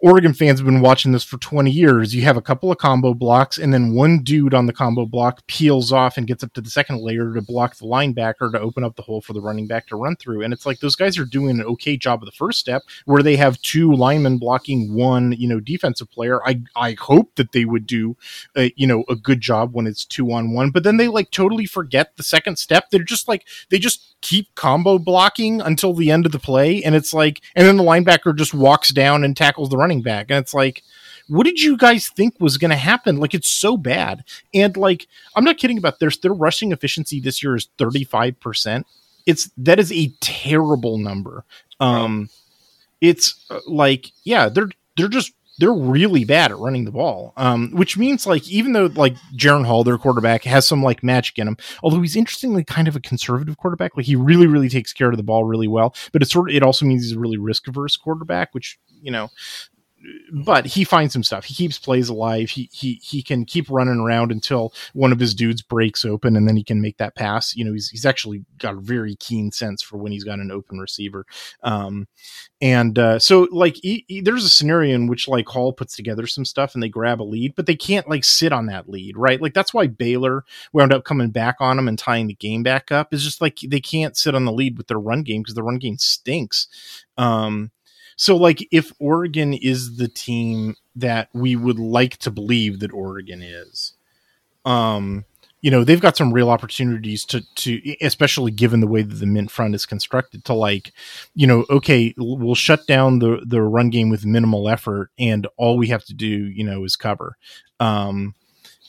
[0.01, 2.15] Oregon fans have been watching this for 20 years.
[2.15, 5.45] You have a couple of combo blocks, and then one dude on the combo block
[5.47, 8.85] peels off and gets up to the second layer to block the linebacker to open
[8.85, 10.41] up the hole for the running back to run through.
[10.41, 13.21] And it's like those guys are doing an okay job of the first step where
[13.21, 16.41] they have two linemen blocking one, you know, defensive player.
[16.47, 18.15] I I hope that they would do,
[18.55, 20.71] a, you know, a good job when it's two on one.
[20.71, 22.89] But then they like totally forget the second step.
[22.89, 26.95] They're just like they just keep combo blocking until the end of the play, and
[26.95, 30.39] it's like, and then the linebacker just walks down and tackles the running back, and
[30.39, 30.83] it's like,
[31.27, 33.17] what did you guys think was going to happen?
[33.17, 34.23] Like, it's so bad,
[34.53, 38.85] and like, I'm not kidding about their their rushing efficiency this year is 35 percent.
[39.25, 41.43] It's that is a terrible number.
[41.79, 42.29] Um,
[43.01, 47.33] it's uh, like, yeah, they're they're just they're really bad at running the ball.
[47.37, 51.37] Um, which means like even though like Jaren Hall, their quarterback, has some like magic
[51.37, 53.95] in him, although he's interestingly kind of a conservative quarterback.
[53.95, 55.93] Like he really, really takes care of the ball really well.
[56.11, 59.11] But it's sort of it also means he's a really risk averse quarterback, which you
[59.11, 59.29] know
[60.31, 61.45] but he finds some stuff.
[61.45, 62.49] He keeps plays alive.
[62.49, 66.47] He he he can keep running around until one of his dudes breaks open, and
[66.47, 67.55] then he can make that pass.
[67.55, 70.51] You know, he's he's actually got a very keen sense for when he's got an
[70.51, 71.25] open receiver.
[71.63, 72.07] Um,
[72.61, 76.27] and uh, so like he, he, there's a scenario in which like Hall puts together
[76.27, 79.17] some stuff and they grab a lead, but they can't like sit on that lead,
[79.17, 79.41] right?
[79.41, 82.91] Like that's why Baylor wound up coming back on them and tying the game back
[82.91, 83.13] up.
[83.13, 85.63] Is just like they can't sit on the lead with their run game because the
[85.63, 86.67] run game stinks.
[87.17, 87.71] Um,
[88.19, 93.41] so, like, if Oregon is the team that we would like to believe that Oregon
[93.41, 93.93] is,
[94.65, 95.23] um,
[95.61, 99.25] you know, they've got some real opportunities to, to, especially given the way that the
[99.25, 100.91] mint front is constructed, to like,
[101.33, 105.77] you know, okay, we'll shut down the the run game with minimal effort, and all
[105.77, 107.37] we have to do, you know, is cover.
[107.79, 108.35] Um,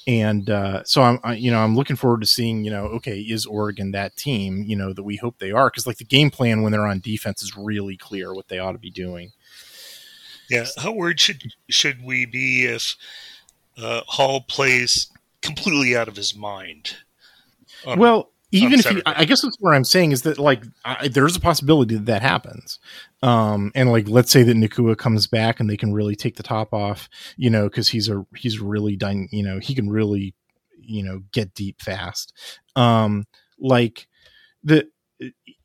[0.06, 3.20] and uh, so I'm, I, you know, I'm looking forward to seeing, you know, okay,
[3.20, 5.68] is Oregon that team, you know, that we hope they are?
[5.68, 8.72] Because like the game plan when they're on defense is really clear what they ought
[8.72, 9.32] to be doing.
[10.48, 12.96] Yeah, how worried should should we be if
[13.78, 15.08] uh, Hall plays
[15.42, 16.96] completely out of his mind?
[17.86, 21.08] On, well, even if he, I guess that's what I'm saying is that like I,
[21.08, 22.78] there's a possibility that that happens.
[23.22, 26.42] Um, and like let's say that Nacua comes back and they can really take the
[26.42, 30.34] top off, you know, because he's a he's really done, you know, he can really,
[30.78, 32.32] you know, get deep fast.
[32.76, 33.26] Um,
[33.58, 34.08] like
[34.64, 34.88] the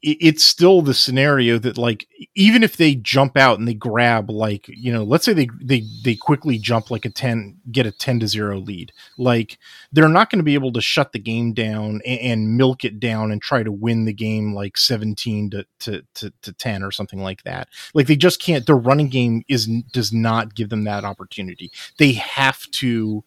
[0.06, 4.68] it's still the scenario that like even if they jump out and they grab like
[4.68, 8.20] you know let's say they they they quickly jump like a 10 get a 10
[8.20, 8.92] to 0 lead.
[9.18, 9.58] Like
[9.92, 13.00] they're not going to be able to shut the game down and, and, milk it
[13.00, 16.92] down and try to win the game like 17 to, to to to 10 or
[16.92, 17.70] something like that.
[17.96, 21.72] Like they just can't their running game is does not give them that opportunity.
[21.98, 23.24] They have to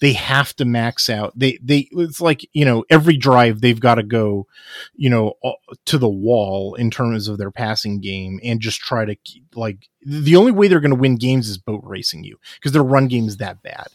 [0.00, 1.32] they have to max out.
[1.36, 4.46] They they it's like you know every drive they've got to go,
[4.94, 5.34] you know,
[5.86, 9.16] to the wall in terms of their passing game and just try to
[9.54, 12.82] like the only way they're going to win games is boat racing you because their
[12.82, 13.86] run game is that bad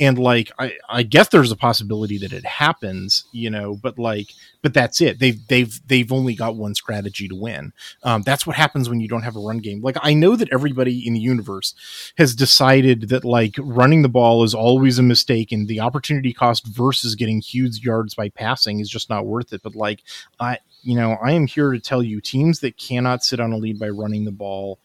[0.00, 4.28] and like I, I guess there's a possibility that it happens you know but like
[4.66, 5.20] but that's it.
[5.20, 7.72] They've they've they've only got one strategy to win.
[8.02, 9.80] Um, that's what happens when you don't have a run game.
[9.80, 11.72] Like i know that everybody in the universe
[12.18, 16.66] has decided that like running the ball is always a mistake and the opportunity cost
[16.66, 19.62] versus getting huge yards by passing is just not worth it.
[19.62, 20.02] But like
[20.40, 23.56] i you know i am here to tell you teams that cannot sit on a
[23.56, 24.80] lead by running the ball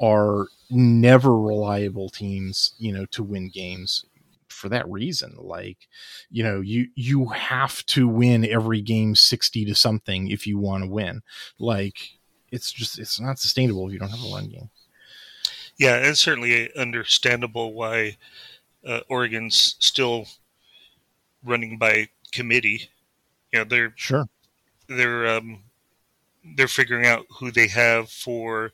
[0.00, 4.04] are never reliable teams you know to win games
[4.56, 5.34] for that reason.
[5.38, 5.88] Like,
[6.30, 10.84] you know, you you have to win every game 60 to something if you want
[10.84, 11.22] to win.
[11.58, 11.98] Like
[12.50, 14.70] it's just it's not sustainable if you don't have a run game.
[15.78, 18.16] Yeah, it's certainly understandable why
[18.86, 20.26] uh, Oregon's still
[21.44, 22.88] running by committee.
[23.52, 24.26] You know, they're sure
[24.88, 25.62] they're um,
[26.56, 28.72] they're figuring out who they have for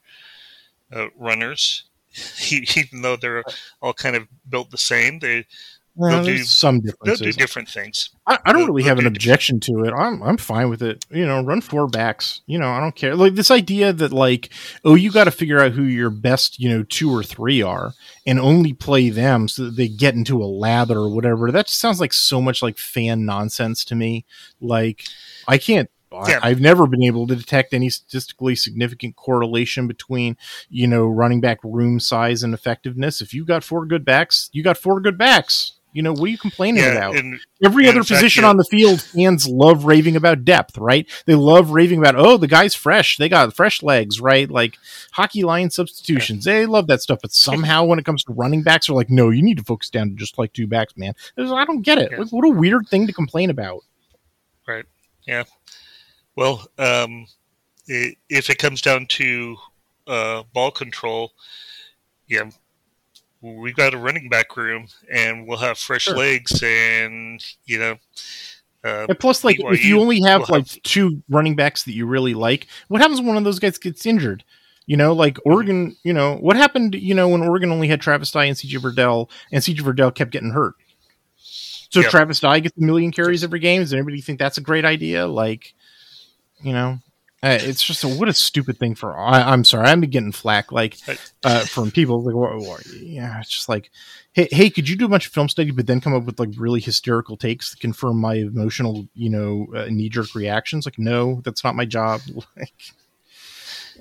[0.92, 1.84] uh, runners
[2.50, 3.44] even though they're
[3.80, 5.46] all kind of built the same, they
[5.94, 7.20] well, do some differences.
[7.20, 8.10] They'll do different things.
[8.26, 9.92] I, I don't they'll, really have an objection to it.
[9.92, 11.04] I'm I'm fine with it.
[11.10, 12.40] You know, run four backs.
[12.46, 13.14] You know, I don't care.
[13.14, 14.48] Like this idea that like,
[14.84, 17.92] oh, you got to figure out who your best, you know, two or three are,
[18.26, 21.52] and only play them so that they get into a lather or whatever.
[21.52, 24.24] That sounds like so much like fan nonsense to me.
[24.62, 25.04] Like,
[25.46, 25.90] I can't
[26.26, 26.40] yeah.
[26.42, 30.36] I, have never been able to detect any statistically significant correlation between,
[30.68, 33.20] you know, running back room size and effectiveness.
[33.20, 35.72] If you got four good backs, you got four good backs.
[35.94, 37.16] You know, what are you complaining yeah, about?
[37.16, 38.48] And, Every and other position fact, yeah.
[38.48, 41.06] on the field, fans love raving about depth, right?
[41.26, 43.18] They love raving about, oh, the guy's fresh.
[43.18, 44.50] They got fresh legs, right?
[44.50, 44.78] Like
[45.12, 46.44] hockey line substitutions.
[46.44, 47.18] They love that stuff.
[47.20, 49.90] But somehow when it comes to running backs, they're like, no, you need to focus
[49.90, 51.12] down to just like two backs, man.
[51.36, 52.18] I don't get it.
[52.18, 53.82] Like, what a weird thing to complain about.
[54.66, 54.86] Right.
[55.26, 55.44] Yeah.
[56.36, 57.26] Well, um,
[57.86, 59.56] it, if it comes down to
[60.06, 61.32] uh, ball control,
[62.28, 62.50] yeah,
[63.40, 66.16] we've got a running back room, and we'll have fresh sure.
[66.16, 67.96] legs, and you know.
[68.84, 70.82] Uh, and plus, like, BYU, if you only have we'll like have...
[70.82, 74.06] two running backs that you really like, what happens when one of those guys gets
[74.06, 74.44] injured?
[74.86, 75.52] You know, like mm-hmm.
[75.52, 78.80] Oregon, you know, what happened, you know, when Oregon only had Travis Dye and CJ
[78.80, 80.74] Verdell, and CJ Verdell kept getting hurt?
[81.36, 82.10] So yep.
[82.10, 83.82] Travis Dye gets a million carries every game.
[83.82, 85.26] Does anybody think that's a great idea?
[85.26, 85.74] Like,
[86.62, 86.98] you know?
[87.44, 90.70] Uh, it's just a, what a stupid thing for I, am sorry i'm getting flack
[90.70, 90.96] like
[91.42, 93.90] uh, from people like what, what, yeah it's just like
[94.32, 96.38] hey, hey could you do a bunch of film study but then come up with
[96.38, 100.86] like really hysterical takes to confirm my emotional you know uh, knee-jerk reactions?
[100.86, 102.20] Like no that's not my job.
[102.56, 102.72] Like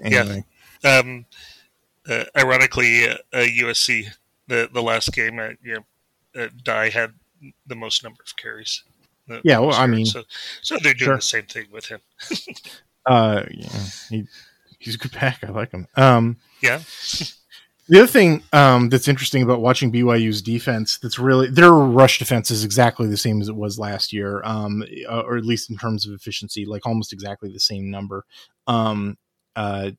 [0.04, 0.46] anyway.
[0.84, 1.26] yeah um
[2.08, 4.10] uh, ironically usc uh,
[4.52, 5.76] the the last game, uh, you
[6.36, 7.14] know, uh, Dye had
[7.66, 8.84] the most number of carries.
[9.44, 10.24] Yeah, well, I mean, so
[10.62, 11.16] so they're doing sure.
[11.18, 12.02] the same thing with him.
[13.06, 13.80] uh, yeah,
[14.10, 14.28] he,
[14.80, 15.44] he's a good pack.
[15.44, 15.88] I like him.
[15.96, 16.82] Um, yeah.
[17.88, 22.50] The other thing um, that's interesting about watching BYU's defense, that's really their rush defense
[22.50, 25.78] is exactly the same as it was last year, um, uh, or at least in
[25.78, 28.24] terms of efficiency, like almost exactly the same number.
[28.66, 29.18] Um,
[29.58, 29.92] uh,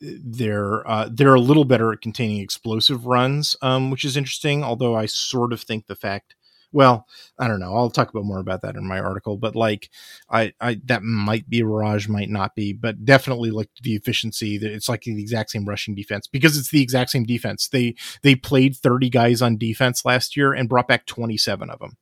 [0.00, 4.64] they're uh, they're a little better at containing explosive runs, um, which is interesting.
[4.64, 6.33] Although I sort of think the fact
[6.74, 7.06] well,
[7.38, 7.76] I don't know.
[7.76, 9.90] I'll talk about more about that in my article, but like
[10.28, 14.58] I, I that might be a Mirage, might not be, but definitely like the efficiency
[14.58, 17.68] that it's like the exact same rushing defense because it's the exact same defense.
[17.68, 21.96] They they played 30 guys on defense last year and brought back 27 of them.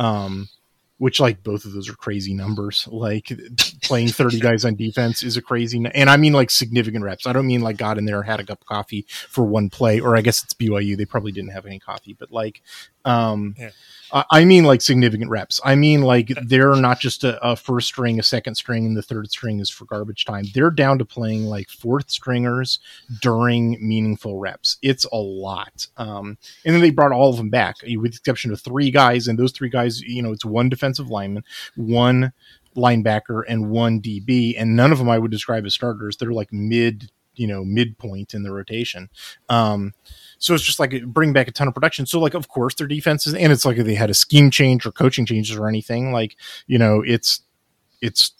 [0.00, 0.48] Um,
[0.98, 2.88] which like both of those are crazy numbers.
[2.90, 3.32] Like
[3.82, 7.26] playing 30 guys on defense is a crazy, and I mean like significant reps.
[7.26, 10.00] I don't mean like got in there had a cup of coffee for one play,
[10.00, 10.96] or I guess it's BYU.
[10.96, 12.62] They probably didn't have any coffee, but like,
[13.04, 13.70] um, yeah.
[14.12, 15.60] I mean like significant reps.
[15.64, 19.02] I mean like they're not just a, a, first string, a second string, and the
[19.02, 20.44] third string is for garbage time.
[20.54, 22.78] They're down to playing like fourth stringers
[23.20, 24.78] during meaningful reps.
[24.82, 25.88] It's a lot.
[25.96, 29.26] Um, and then they brought all of them back, with the exception of three guys,
[29.28, 31.44] and those three guys, you know, it's one defensive lineman,
[31.74, 32.32] one
[32.76, 36.16] linebacker, and one DB, and none of them I would describe as starters.
[36.16, 39.08] They're like mid, you know, midpoint in the rotation.
[39.48, 39.94] Um,
[40.38, 42.06] so it's just like bring back a ton of production.
[42.06, 44.86] So like, of course, their defenses, and it's like if they had a scheme change
[44.86, 47.42] or coaching changes or anything, like you know, it's
[48.00, 48.32] it's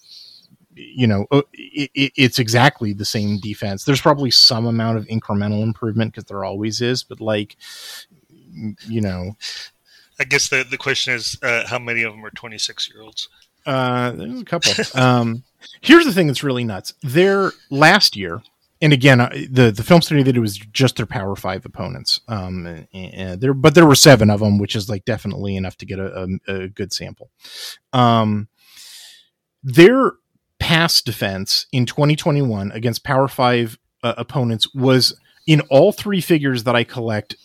[0.74, 3.84] you know uh, it, it's exactly the same defense.
[3.84, 7.56] There's probably some amount of incremental improvement because there always is, but like
[8.86, 9.36] you know,
[10.20, 13.28] I guess the the question is uh, how many of them are 26 year olds.
[13.64, 14.72] Uh, there's a couple.
[14.94, 15.42] um,
[15.80, 16.94] here's the thing that's really nuts.
[17.02, 18.42] There last year,
[18.80, 22.20] and again, uh, the the film study that it was just their Power Five opponents.
[22.28, 25.76] Um, and, and there, but there were seven of them, which is like definitely enough
[25.78, 27.30] to get a, a, a good sample.
[27.92, 28.48] Um,
[29.62, 30.12] their
[30.58, 36.76] pass defense in 2021 against Power Five uh, opponents was in all three figures that
[36.76, 37.36] I collect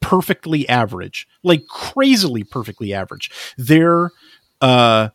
[0.00, 3.30] perfectly average, like crazily perfectly average.
[3.56, 4.10] Their
[4.60, 5.08] uh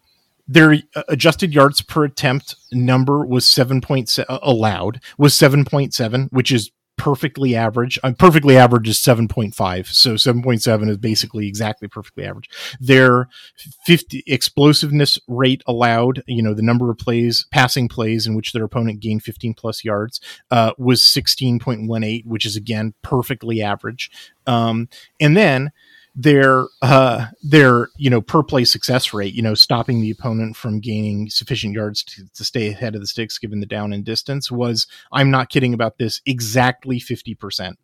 [0.48, 6.72] their uh, adjusted yards per attempt number was 7.7 uh, allowed was 7.7 which is
[6.98, 12.50] perfectly average uh, perfectly average is 7.5 so 7.7 is basically exactly perfectly average.
[12.80, 13.28] Their
[13.86, 18.64] 50 explosiveness rate allowed you know the number of plays passing plays in which their
[18.64, 20.22] opponent gained 15 plus yards
[20.52, 24.10] uh, was 16.18 which is again perfectly average.
[24.48, 24.88] Um,
[25.20, 25.72] and then
[26.16, 30.80] their uh their you know per play success rate you know stopping the opponent from
[30.80, 34.50] gaining sufficient yards to, to stay ahead of the sticks given the down and distance
[34.50, 37.76] was i'm not kidding about this exactly 50%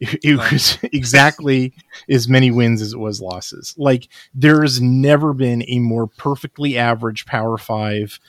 [0.00, 1.74] it, it was exactly
[2.08, 3.74] as many wins as it was losses.
[3.76, 8.20] Like there's never been a more perfectly average power five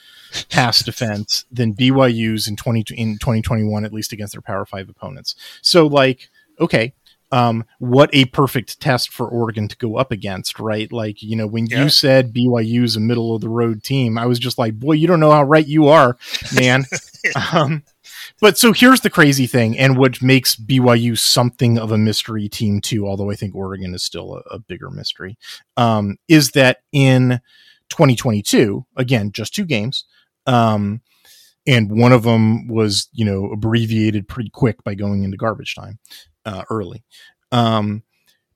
[0.48, 5.34] pass defense than byu's in 20 in 2021 at least against their power five opponents.
[5.62, 6.28] So like
[6.58, 6.92] okay
[7.32, 10.90] um, what a perfect test for Oregon to go up against, right?
[10.92, 11.84] Like, you know, when yeah.
[11.84, 14.92] you said BYU is a middle of the road team, I was just like, boy,
[14.92, 16.16] you don't know how right you are,
[16.54, 16.84] man.
[17.52, 17.84] um,
[18.40, 22.80] but so here's the crazy thing, and what makes BYU something of a mystery team
[22.80, 25.38] too, although I think Oregon is still a, a bigger mystery,
[25.76, 27.40] um, is that in
[27.90, 30.04] 2022, again, just two games,
[30.46, 31.00] um,
[31.66, 35.98] and one of them was, you know, abbreviated pretty quick by going into garbage time
[36.44, 37.02] uh, early.
[37.52, 38.02] Um,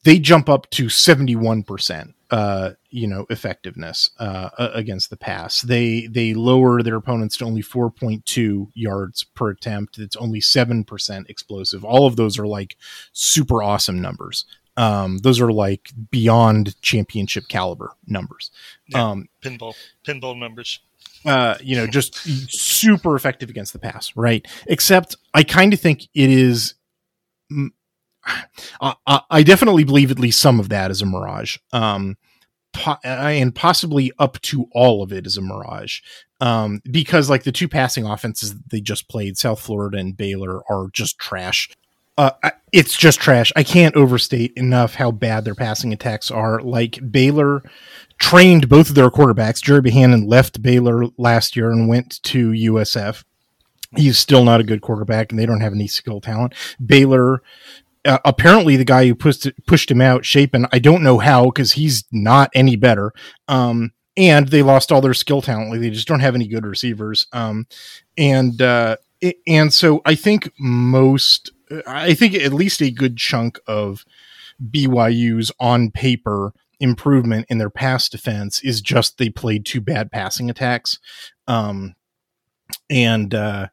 [0.04, 5.60] they jump up to 71% uh, you know effectiveness uh, against the pass.
[5.62, 9.98] They they lower their opponents to only 4.2 yards per attempt.
[9.98, 11.84] It's only 7% explosive.
[11.84, 12.76] All of those are like
[13.12, 14.46] super awesome numbers.
[14.76, 18.50] Um, those are like beyond championship caliber numbers.
[18.88, 19.74] Yeah, um, pinball
[20.04, 20.80] pinball numbers.
[21.24, 22.16] uh, you know just
[22.50, 24.44] super effective against the pass right?
[24.66, 26.74] Except i kind of think it is
[28.80, 31.58] I, I, definitely believe at least some of that is a mirage.
[31.74, 32.16] Um,
[32.72, 36.00] po- and possibly up to all of it is a mirage.
[36.40, 40.88] Um, because like the two passing offenses they just played, South Florida and Baylor, are
[40.92, 41.70] just trash.
[42.16, 42.30] Uh,
[42.72, 43.52] it's just trash.
[43.56, 46.60] I can't overstate enough how bad their passing attacks are.
[46.60, 47.62] Like Baylor
[48.18, 49.62] trained both of their quarterbacks.
[49.62, 53.24] Gerry Bohanon left Baylor last year and went to USF.
[53.96, 56.54] He's still not a good quarterback, and they don't have any skill talent.
[56.84, 57.42] Baylor
[58.04, 61.72] uh, apparently the guy who pushed pushed him out, Shapen, I don't know how because
[61.72, 63.12] he's not any better.
[63.48, 65.80] Um, and they lost all their skill talent.
[65.80, 67.26] They just don't have any good receivers.
[67.32, 67.66] Um,
[68.16, 68.96] and uh,
[69.46, 71.50] and so I think most,
[71.86, 74.04] I think at least a good chunk of
[74.70, 80.50] BYU's on paper improvement in their pass defense is just they played two bad passing
[80.50, 80.98] attacks.
[81.48, 81.94] Um,
[82.88, 83.68] and, uh,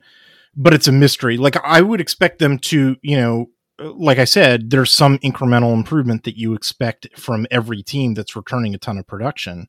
[0.55, 1.37] but it's a mystery.
[1.37, 3.49] Like I would expect them to, you know,
[3.79, 8.75] like I said, there's some incremental improvement that you expect from every team that's returning
[8.75, 9.67] a ton of production.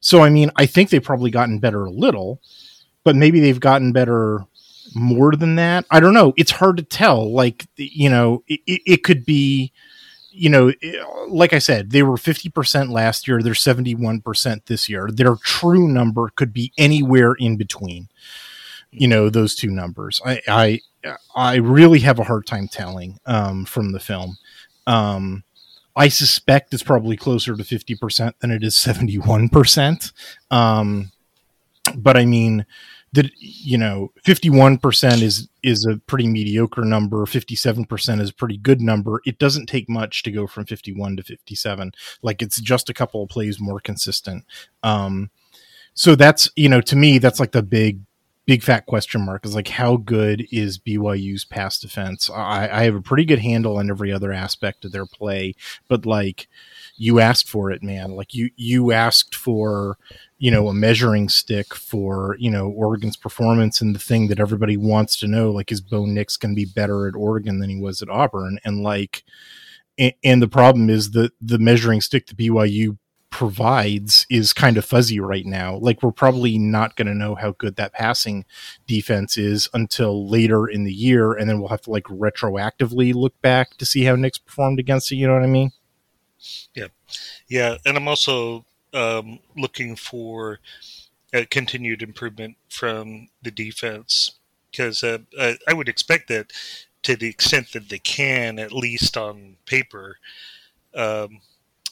[0.00, 2.40] So, I mean, I think they've probably gotten better a little,
[3.04, 4.46] but maybe they've gotten better
[4.94, 5.84] more than that.
[5.90, 6.32] I don't know.
[6.36, 7.32] It's hard to tell.
[7.32, 9.72] Like, you know, it, it could be,
[10.30, 10.72] you know,
[11.28, 13.42] like I said, they were 50% last year.
[13.42, 15.08] They're 71% this year.
[15.12, 18.08] Their true number could be anywhere in between,
[18.92, 20.20] you know, those two numbers.
[20.24, 20.80] I, I,
[21.34, 24.36] I really have a hard time telling um, from the film.
[24.86, 25.44] Um,
[25.96, 30.12] I suspect it's probably closer to 50% than it is 71%.
[30.50, 31.12] Um,
[31.96, 32.66] but I mean,
[33.12, 38.80] that you know 51% is is a pretty mediocre number 57% is a pretty good
[38.80, 42.94] number it doesn't take much to go from 51 to 57 like it's just a
[42.94, 44.44] couple of plays more consistent
[44.82, 45.30] um
[45.94, 48.00] so that's you know to me that's like the big
[48.46, 52.28] big fat question mark is like how good is BYU's pass defense?
[52.30, 55.54] I, I have a pretty good handle on every other aspect of their play
[55.88, 56.48] but like
[56.96, 58.12] you asked for it man.
[58.12, 59.96] Like you you asked for
[60.38, 64.76] you know a measuring stick for you know Oregon's performance and the thing that everybody
[64.76, 67.80] wants to know like is Bo Nix going to be better at Oregon than he
[67.80, 68.58] was at Auburn?
[68.64, 69.24] And like
[69.98, 72.98] and, and the problem is that the measuring stick that BYU
[73.30, 75.76] provides is kind of fuzzy right now.
[75.76, 78.44] Like we're probably not going to know how good that passing
[78.86, 83.40] defense is until later in the year and then we'll have to like retroactively look
[83.40, 85.70] back to see how Nix performed against it you know what I mean?
[86.74, 86.88] Yeah.
[87.48, 90.58] Yeah and I'm also um, looking for
[91.50, 94.32] continued improvement from the defense
[94.70, 96.52] because uh, I, I, would expect that
[97.02, 100.18] to the extent that they can, at least on paper,
[100.94, 101.40] um,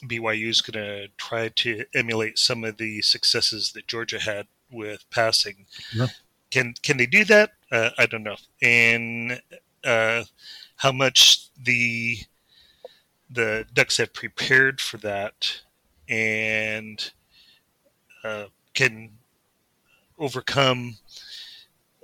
[0.03, 5.09] BYU is going to try to emulate some of the successes that Georgia had with
[5.09, 5.65] passing.
[5.93, 6.07] Yeah.
[6.51, 7.51] Can can they do that?
[7.71, 8.37] Uh, I don't know.
[8.61, 9.41] And
[9.83, 10.23] uh,
[10.77, 12.17] how much the
[13.29, 15.61] the Ducks have prepared for that
[16.07, 17.11] and
[18.23, 19.11] uh, can
[20.17, 20.97] overcome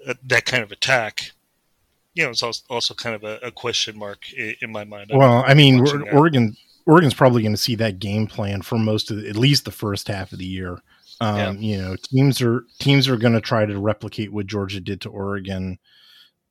[0.07, 1.31] uh, that kind of attack.
[2.13, 5.11] You know, it's also, kind of a, a question mark in, in, my mind.
[5.13, 6.55] Well, I mean, Oregon
[6.85, 9.71] Oregon's probably going to see that game plan for most of the, at least the
[9.71, 10.79] first half of the year.
[11.21, 11.51] Um, yeah.
[11.51, 15.09] You know, teams are teams are going to try to replicate what Georgia did to
[15.09, 15.79] Oregon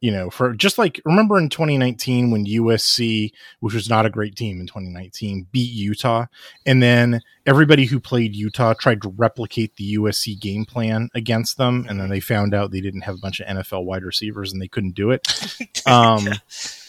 [0.05, 4.37] you know, for just like remember in 2019 when USC, which was not a great
[4.37, 6.27] team in 2019, beat Utah,
[6.67, 11.87] and then everybody who played Utah tried to replicate the USC game plan against them,
[11.89, 14.61] and then they found out they didn't have a bunch of NFL wide receivers and
[14.61, 15.27] they couldn't do it.
[15.87, 16.35] Um, yeah.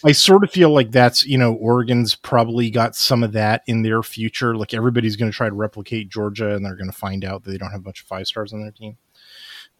[0.05, 3.81] I sort of feel like that's you know Oregon's probably got some of that in
[3.81, 4.55] their future.
[4.55, 7.51] Like everybody's going to try to replicate Georgia, and they're going to find out that
[7.51, 8.97] they don't have a bunch of five stars on their team.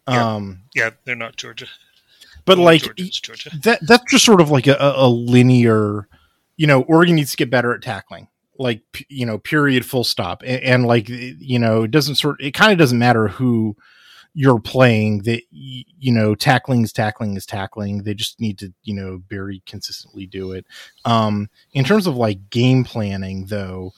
[0.09, 0.35] Yeah.
[0.35, 1.67] Um, yeah, they're not Georgia
[2.45, 3.49] but like Georgia.
[3.63, 6.07] that that's just sort of like a, a, linear
[6.57, 8.27] you know oregon needs to get better at tackling
[8.57, 10.41] like you know period full stop.
[10.43, 13.75] And, and like you know it doesn't sort it kind of doesn't matter who
[14.33, 18.03] you're playing that you know tackling is tackling is tackling.
[18.03, 20.65] They just need to you know very consistently do it.
[21.05, 23.93] Um in terms of like game planning though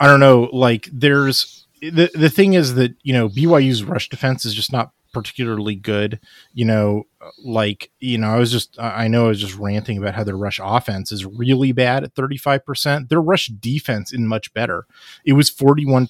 [0.00, 4.44] i don't know like there's the the thing is that you know BYU's rush defense
[4.44, 6.20] is just not particularly good.
[6.52, 7.06] You know,
[7.42, 10.36] like, you know, I was just, I know I was just ranting about how their
[10.36, 13.08] rush offense is really bad at 35%.
[13.08, 14.86] Their rush defense is much better.
[15.24, 16.08] It was 41%,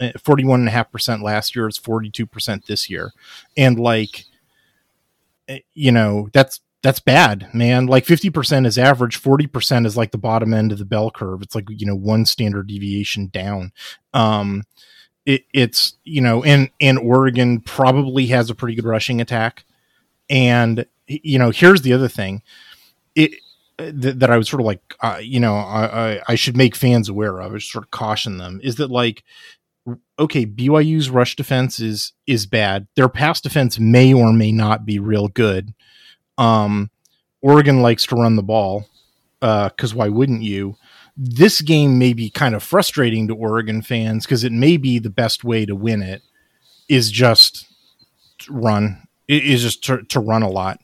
[0.00, 1.68] 41.5% last year.
[1.68, 3.12] It's 42% this year.
[3.56, 4.24] And like,
[5.48, 7.86] eh, you know, that's, that's bad, man.
[7.86, 11.42] Like 50% is average, 40% is like the bottom end of the bell curve.
[11.42, 13.72] It's like, you know, one standard deviation down.
[14.14, 14.64] Um,
[15.26, 19.64] it, it's you know, and and Oregon probably has a pretty good rushing attack,
[20.28, 22.42] and you know, here's the other thing,
[23.14, 23.32] it
[23.78, 26.76] th- that I was sort of like, uh, you know, I, I, I should make
[26.76, 29.24] fans aware of, or sort of caution them, is that like,
[30.18, 32.86] okay, BYU's rush defense is is bad.
[32.94, 35.74] Their pass defense may or may not be real good.
[36.38, 36.90] Um,
[37.42, 38.86] Oregon likes to run the ball,
[39.40, 40.76] because uh, why wouldn't you?
[41.22, 45.10] This game may be kind of frustrating to Oregon fans because it may be the
[45.10, 46.22] best way to win it
[46.88, 47.66] is just
[48.48, 50.80] run is just to, to run a lot.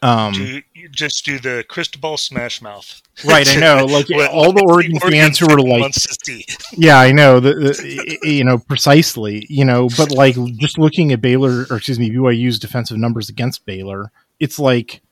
[0.00, 0.62] Um, do,
[0.92, 3.02] just do the Cristobal smash mouth.
[3.24, 3.84] Right, I know.
[3.90, 5.92] Like all the Oregon, Oregon fans who are like,
[6.72, 7.40] yeah, I know.
[7.40, 9.44] The, the, you know precisely.
[9.50, 13.66] You know, but like just looking at Baylor or excuse me BYU's defensive numbers against
[13.66, 15.02] Baylor, it's like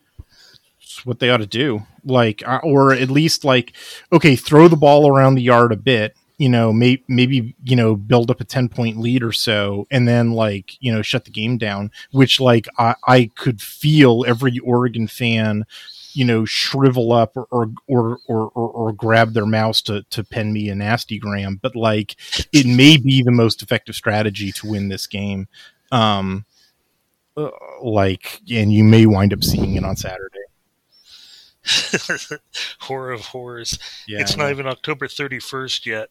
[1.05, 1.82] what they ought to do.
[2.05, 3.74] Like, uh, or at least like,
[4.12, 6.16] okay, throw the ball around the yard a bit.
[6.38, 10.07] You know, may, maybe you know build up a ten point lead or so, and
[10.07, 11.90] then like you know shut the game down.
[12.12, 15.64] Which like I, I could feel every Oregon fan
[16.18, 20.53] you know shrivel up or or or or, or grab their mouse to to pen
[20.53, 22.16] me a nasty gram but like
[22.53, 25.46] it may be the most effective strategy to win this game
[25.92, 26.44] um
[27.36, 27.51] uh,
[27.82, 30.47] like and you may wind up seeing it on saturday
[32.80, 36.08] horror of horrors yeah, it's not even october 31st yet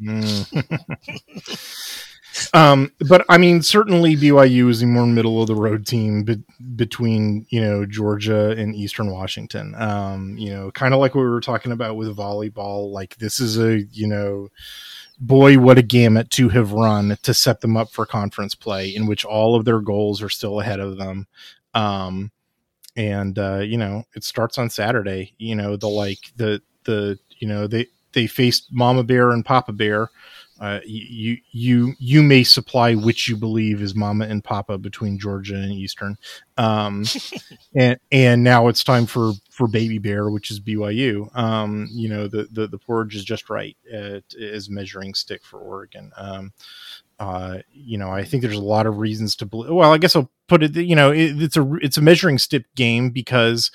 [0.00, 0.64] mm.
[2.54, 6.42] Um, but I mean, certainly BYU is a more middle of the road team be-
[6.76, 9.74] between you know Georgia and Eastern Washington.
[9.76, 12.90] Um, you know, kind of like what we were talking about with volleyball.
[12.90, 14.48] Like this is a you know,
[15.18, 19.06] boy, what a gamut to have run to set them up for conference play, in
[19.06, 21.26] which all of their goals are still ahead of them.
[21.74, 22.32] Um,
[22.96, 25.34] and uh, you know, it starts on Saturday.
[25.38, 29.72] You know, the like the the you know they they faced Mama Bear and Papa
[29.72, 30.10] Bear
[30.62, 35.56] uh, you you you may supply which you believe is Mama and Papa between Georgia
[35.56, 36.16] and Eastern,
[36.56, 37.04] um,
[37.74, 41.36] and and now it's time for for Baby Bear, which is BYU.
[41.36, 46.12] Um, you know the, the the porridge is just right as measuring stick for Oregon.
[46.16, 46.52] Um,
[47.18, 49.72] uh, you know, I think there's a lot of reasons to believe.
[49.72, 50.74] Well, I guess I'll put it.
[50.76, 53.70] You know, it, it's a it's a measuring stick game because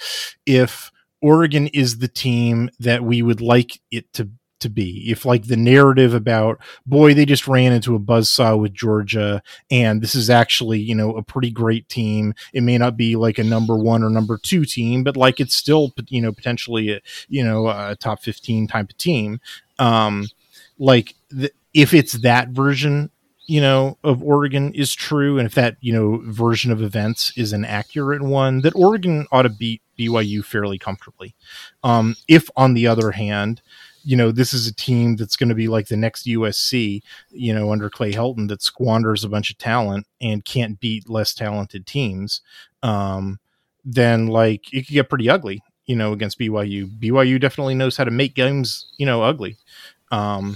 [0.45, 4.29] if Oregon is the team that we would like it to
[4.59, 8.55] to be if like the narrative about boy they just ran into a buzz saw
[8.55, 12.97] with georgia and this is actually you know a pretty great team it may not
[12.97, 16.31] be like a number one or number two team but like it's still you know
[16.31, 19.39] potentially a, you know a top 15 type of team
[19.77, 20.27] um
[20.79, 23.11] like the, if it's that version
[23.47, 27.53] you know of Oregon is true and if that you know version of events is
[27.53, 31.33] an accurate one that Oregon ought to beat BYU fairly comfortably
[31.83, 33.61] um if on the other hand
[34.07, 37.53] you know, this is a team that's going to be like the next USC, you
[37.53, 41.85] know, under Clay Helton that squanders a bunch of talent and can't beat less talented
[41.85, 42.39] teams,
[42.83, 43.37] um,
[43.83, 46.87] then like it could get pretty ugly, you know, against BYU.
[46.97, 49.57] BYU definitely knows how to make games, you know, ugly.
[50.09, 50.55] Um,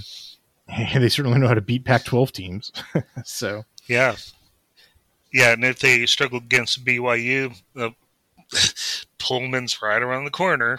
[0.94, 2.72] they certainly know how to beat Pac 12 teams.
[3.24, 4.16] so, yeah.
[5.32, 5.52] Yeah.
[5.52, 7.90] And if they struggle against BYU, uh,
[9.18, 10.78] Pullman's right around the corner.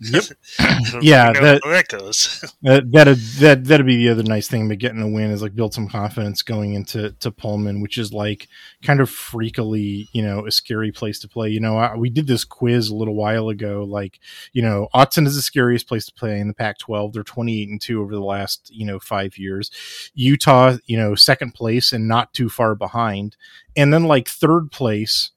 [0.00, 0.24] Yep.
[1.00, 2.44] yeah, that, that goes.
[2.62, 5.54] that that'd, that that'd be the other nice thing about getting a win is like
[5.54, 8.48] build some confidence going into to Pullman, which is like
[8.82, 11.48] kind of freakily, you know, a scary place to play.
[11.50, 13.84] You know, I, we did this quiz a little while ago.
[13.84, 14.20] Like,
[14.52, 17.12] you know, Autzen is the scariest place to play in the Pac-12.
[17.12, 19.70] They're 28 and two over the last you know five years.
[20.14, 23.36] Utah, you know, second place and not too far behind,
[23.76, 25.30] and then like third place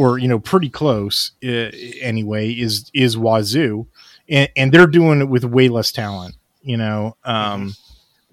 [0.00, 1.70] or you know pretty close uh,
[2.00, 3.86] anyway is is Wazoo
[4.28, 7.70] and, and, they're doing it with way less talent you know um mm-hmm.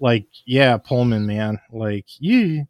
[0.00, 2.62] like yeah Pullman man like yeah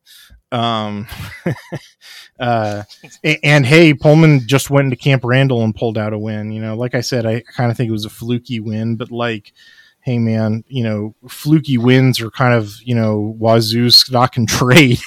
[0.50, 1.06] um
[2.40, 2.82] uh
[3.22, 6.60] and, and, hey Pullman just went into Camp Randall and pulled out a win you
[6.60, 9.52] know like I said I kind of think it was a fluky win but like
[10.00, 14.98] hey man you know fluky wins are kind of you know Wazoo's stock and trade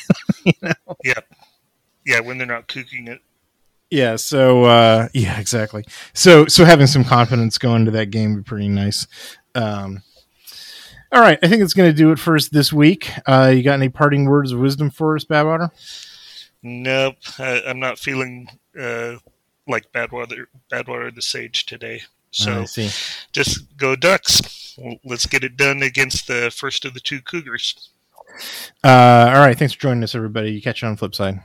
[0.46, 0.74] you know?
[1.04, 1.20] yeah
[2.06, 3.20] yeah when they're not cooking it
[3.92, 5.86] yeah so uh yeah exactly.
[6.14, 9.06] So so having some confidence going into that game would be pretty nice.
[9.54, 10.02] Um
[11.14, 13.12] all right i think it's going to do it for us this week.
[13.28, 15.70] Uh you got any parting words of wisdom for us badwater
[16.64, 18.48] nope I, am not feeling
[18.80, 19.16] uh
[19.68, 22.02] like badwater badwater the sage today.
[22.34, 22.66] So
[23.34, 24.80] just go ducks.
[25.04, 27.90] Let's get it done against the first of the two cougars.
[28.86, 30.54] Uh all right thanks for joining us everybody.
[30.54, 31.42] You catch you on flip side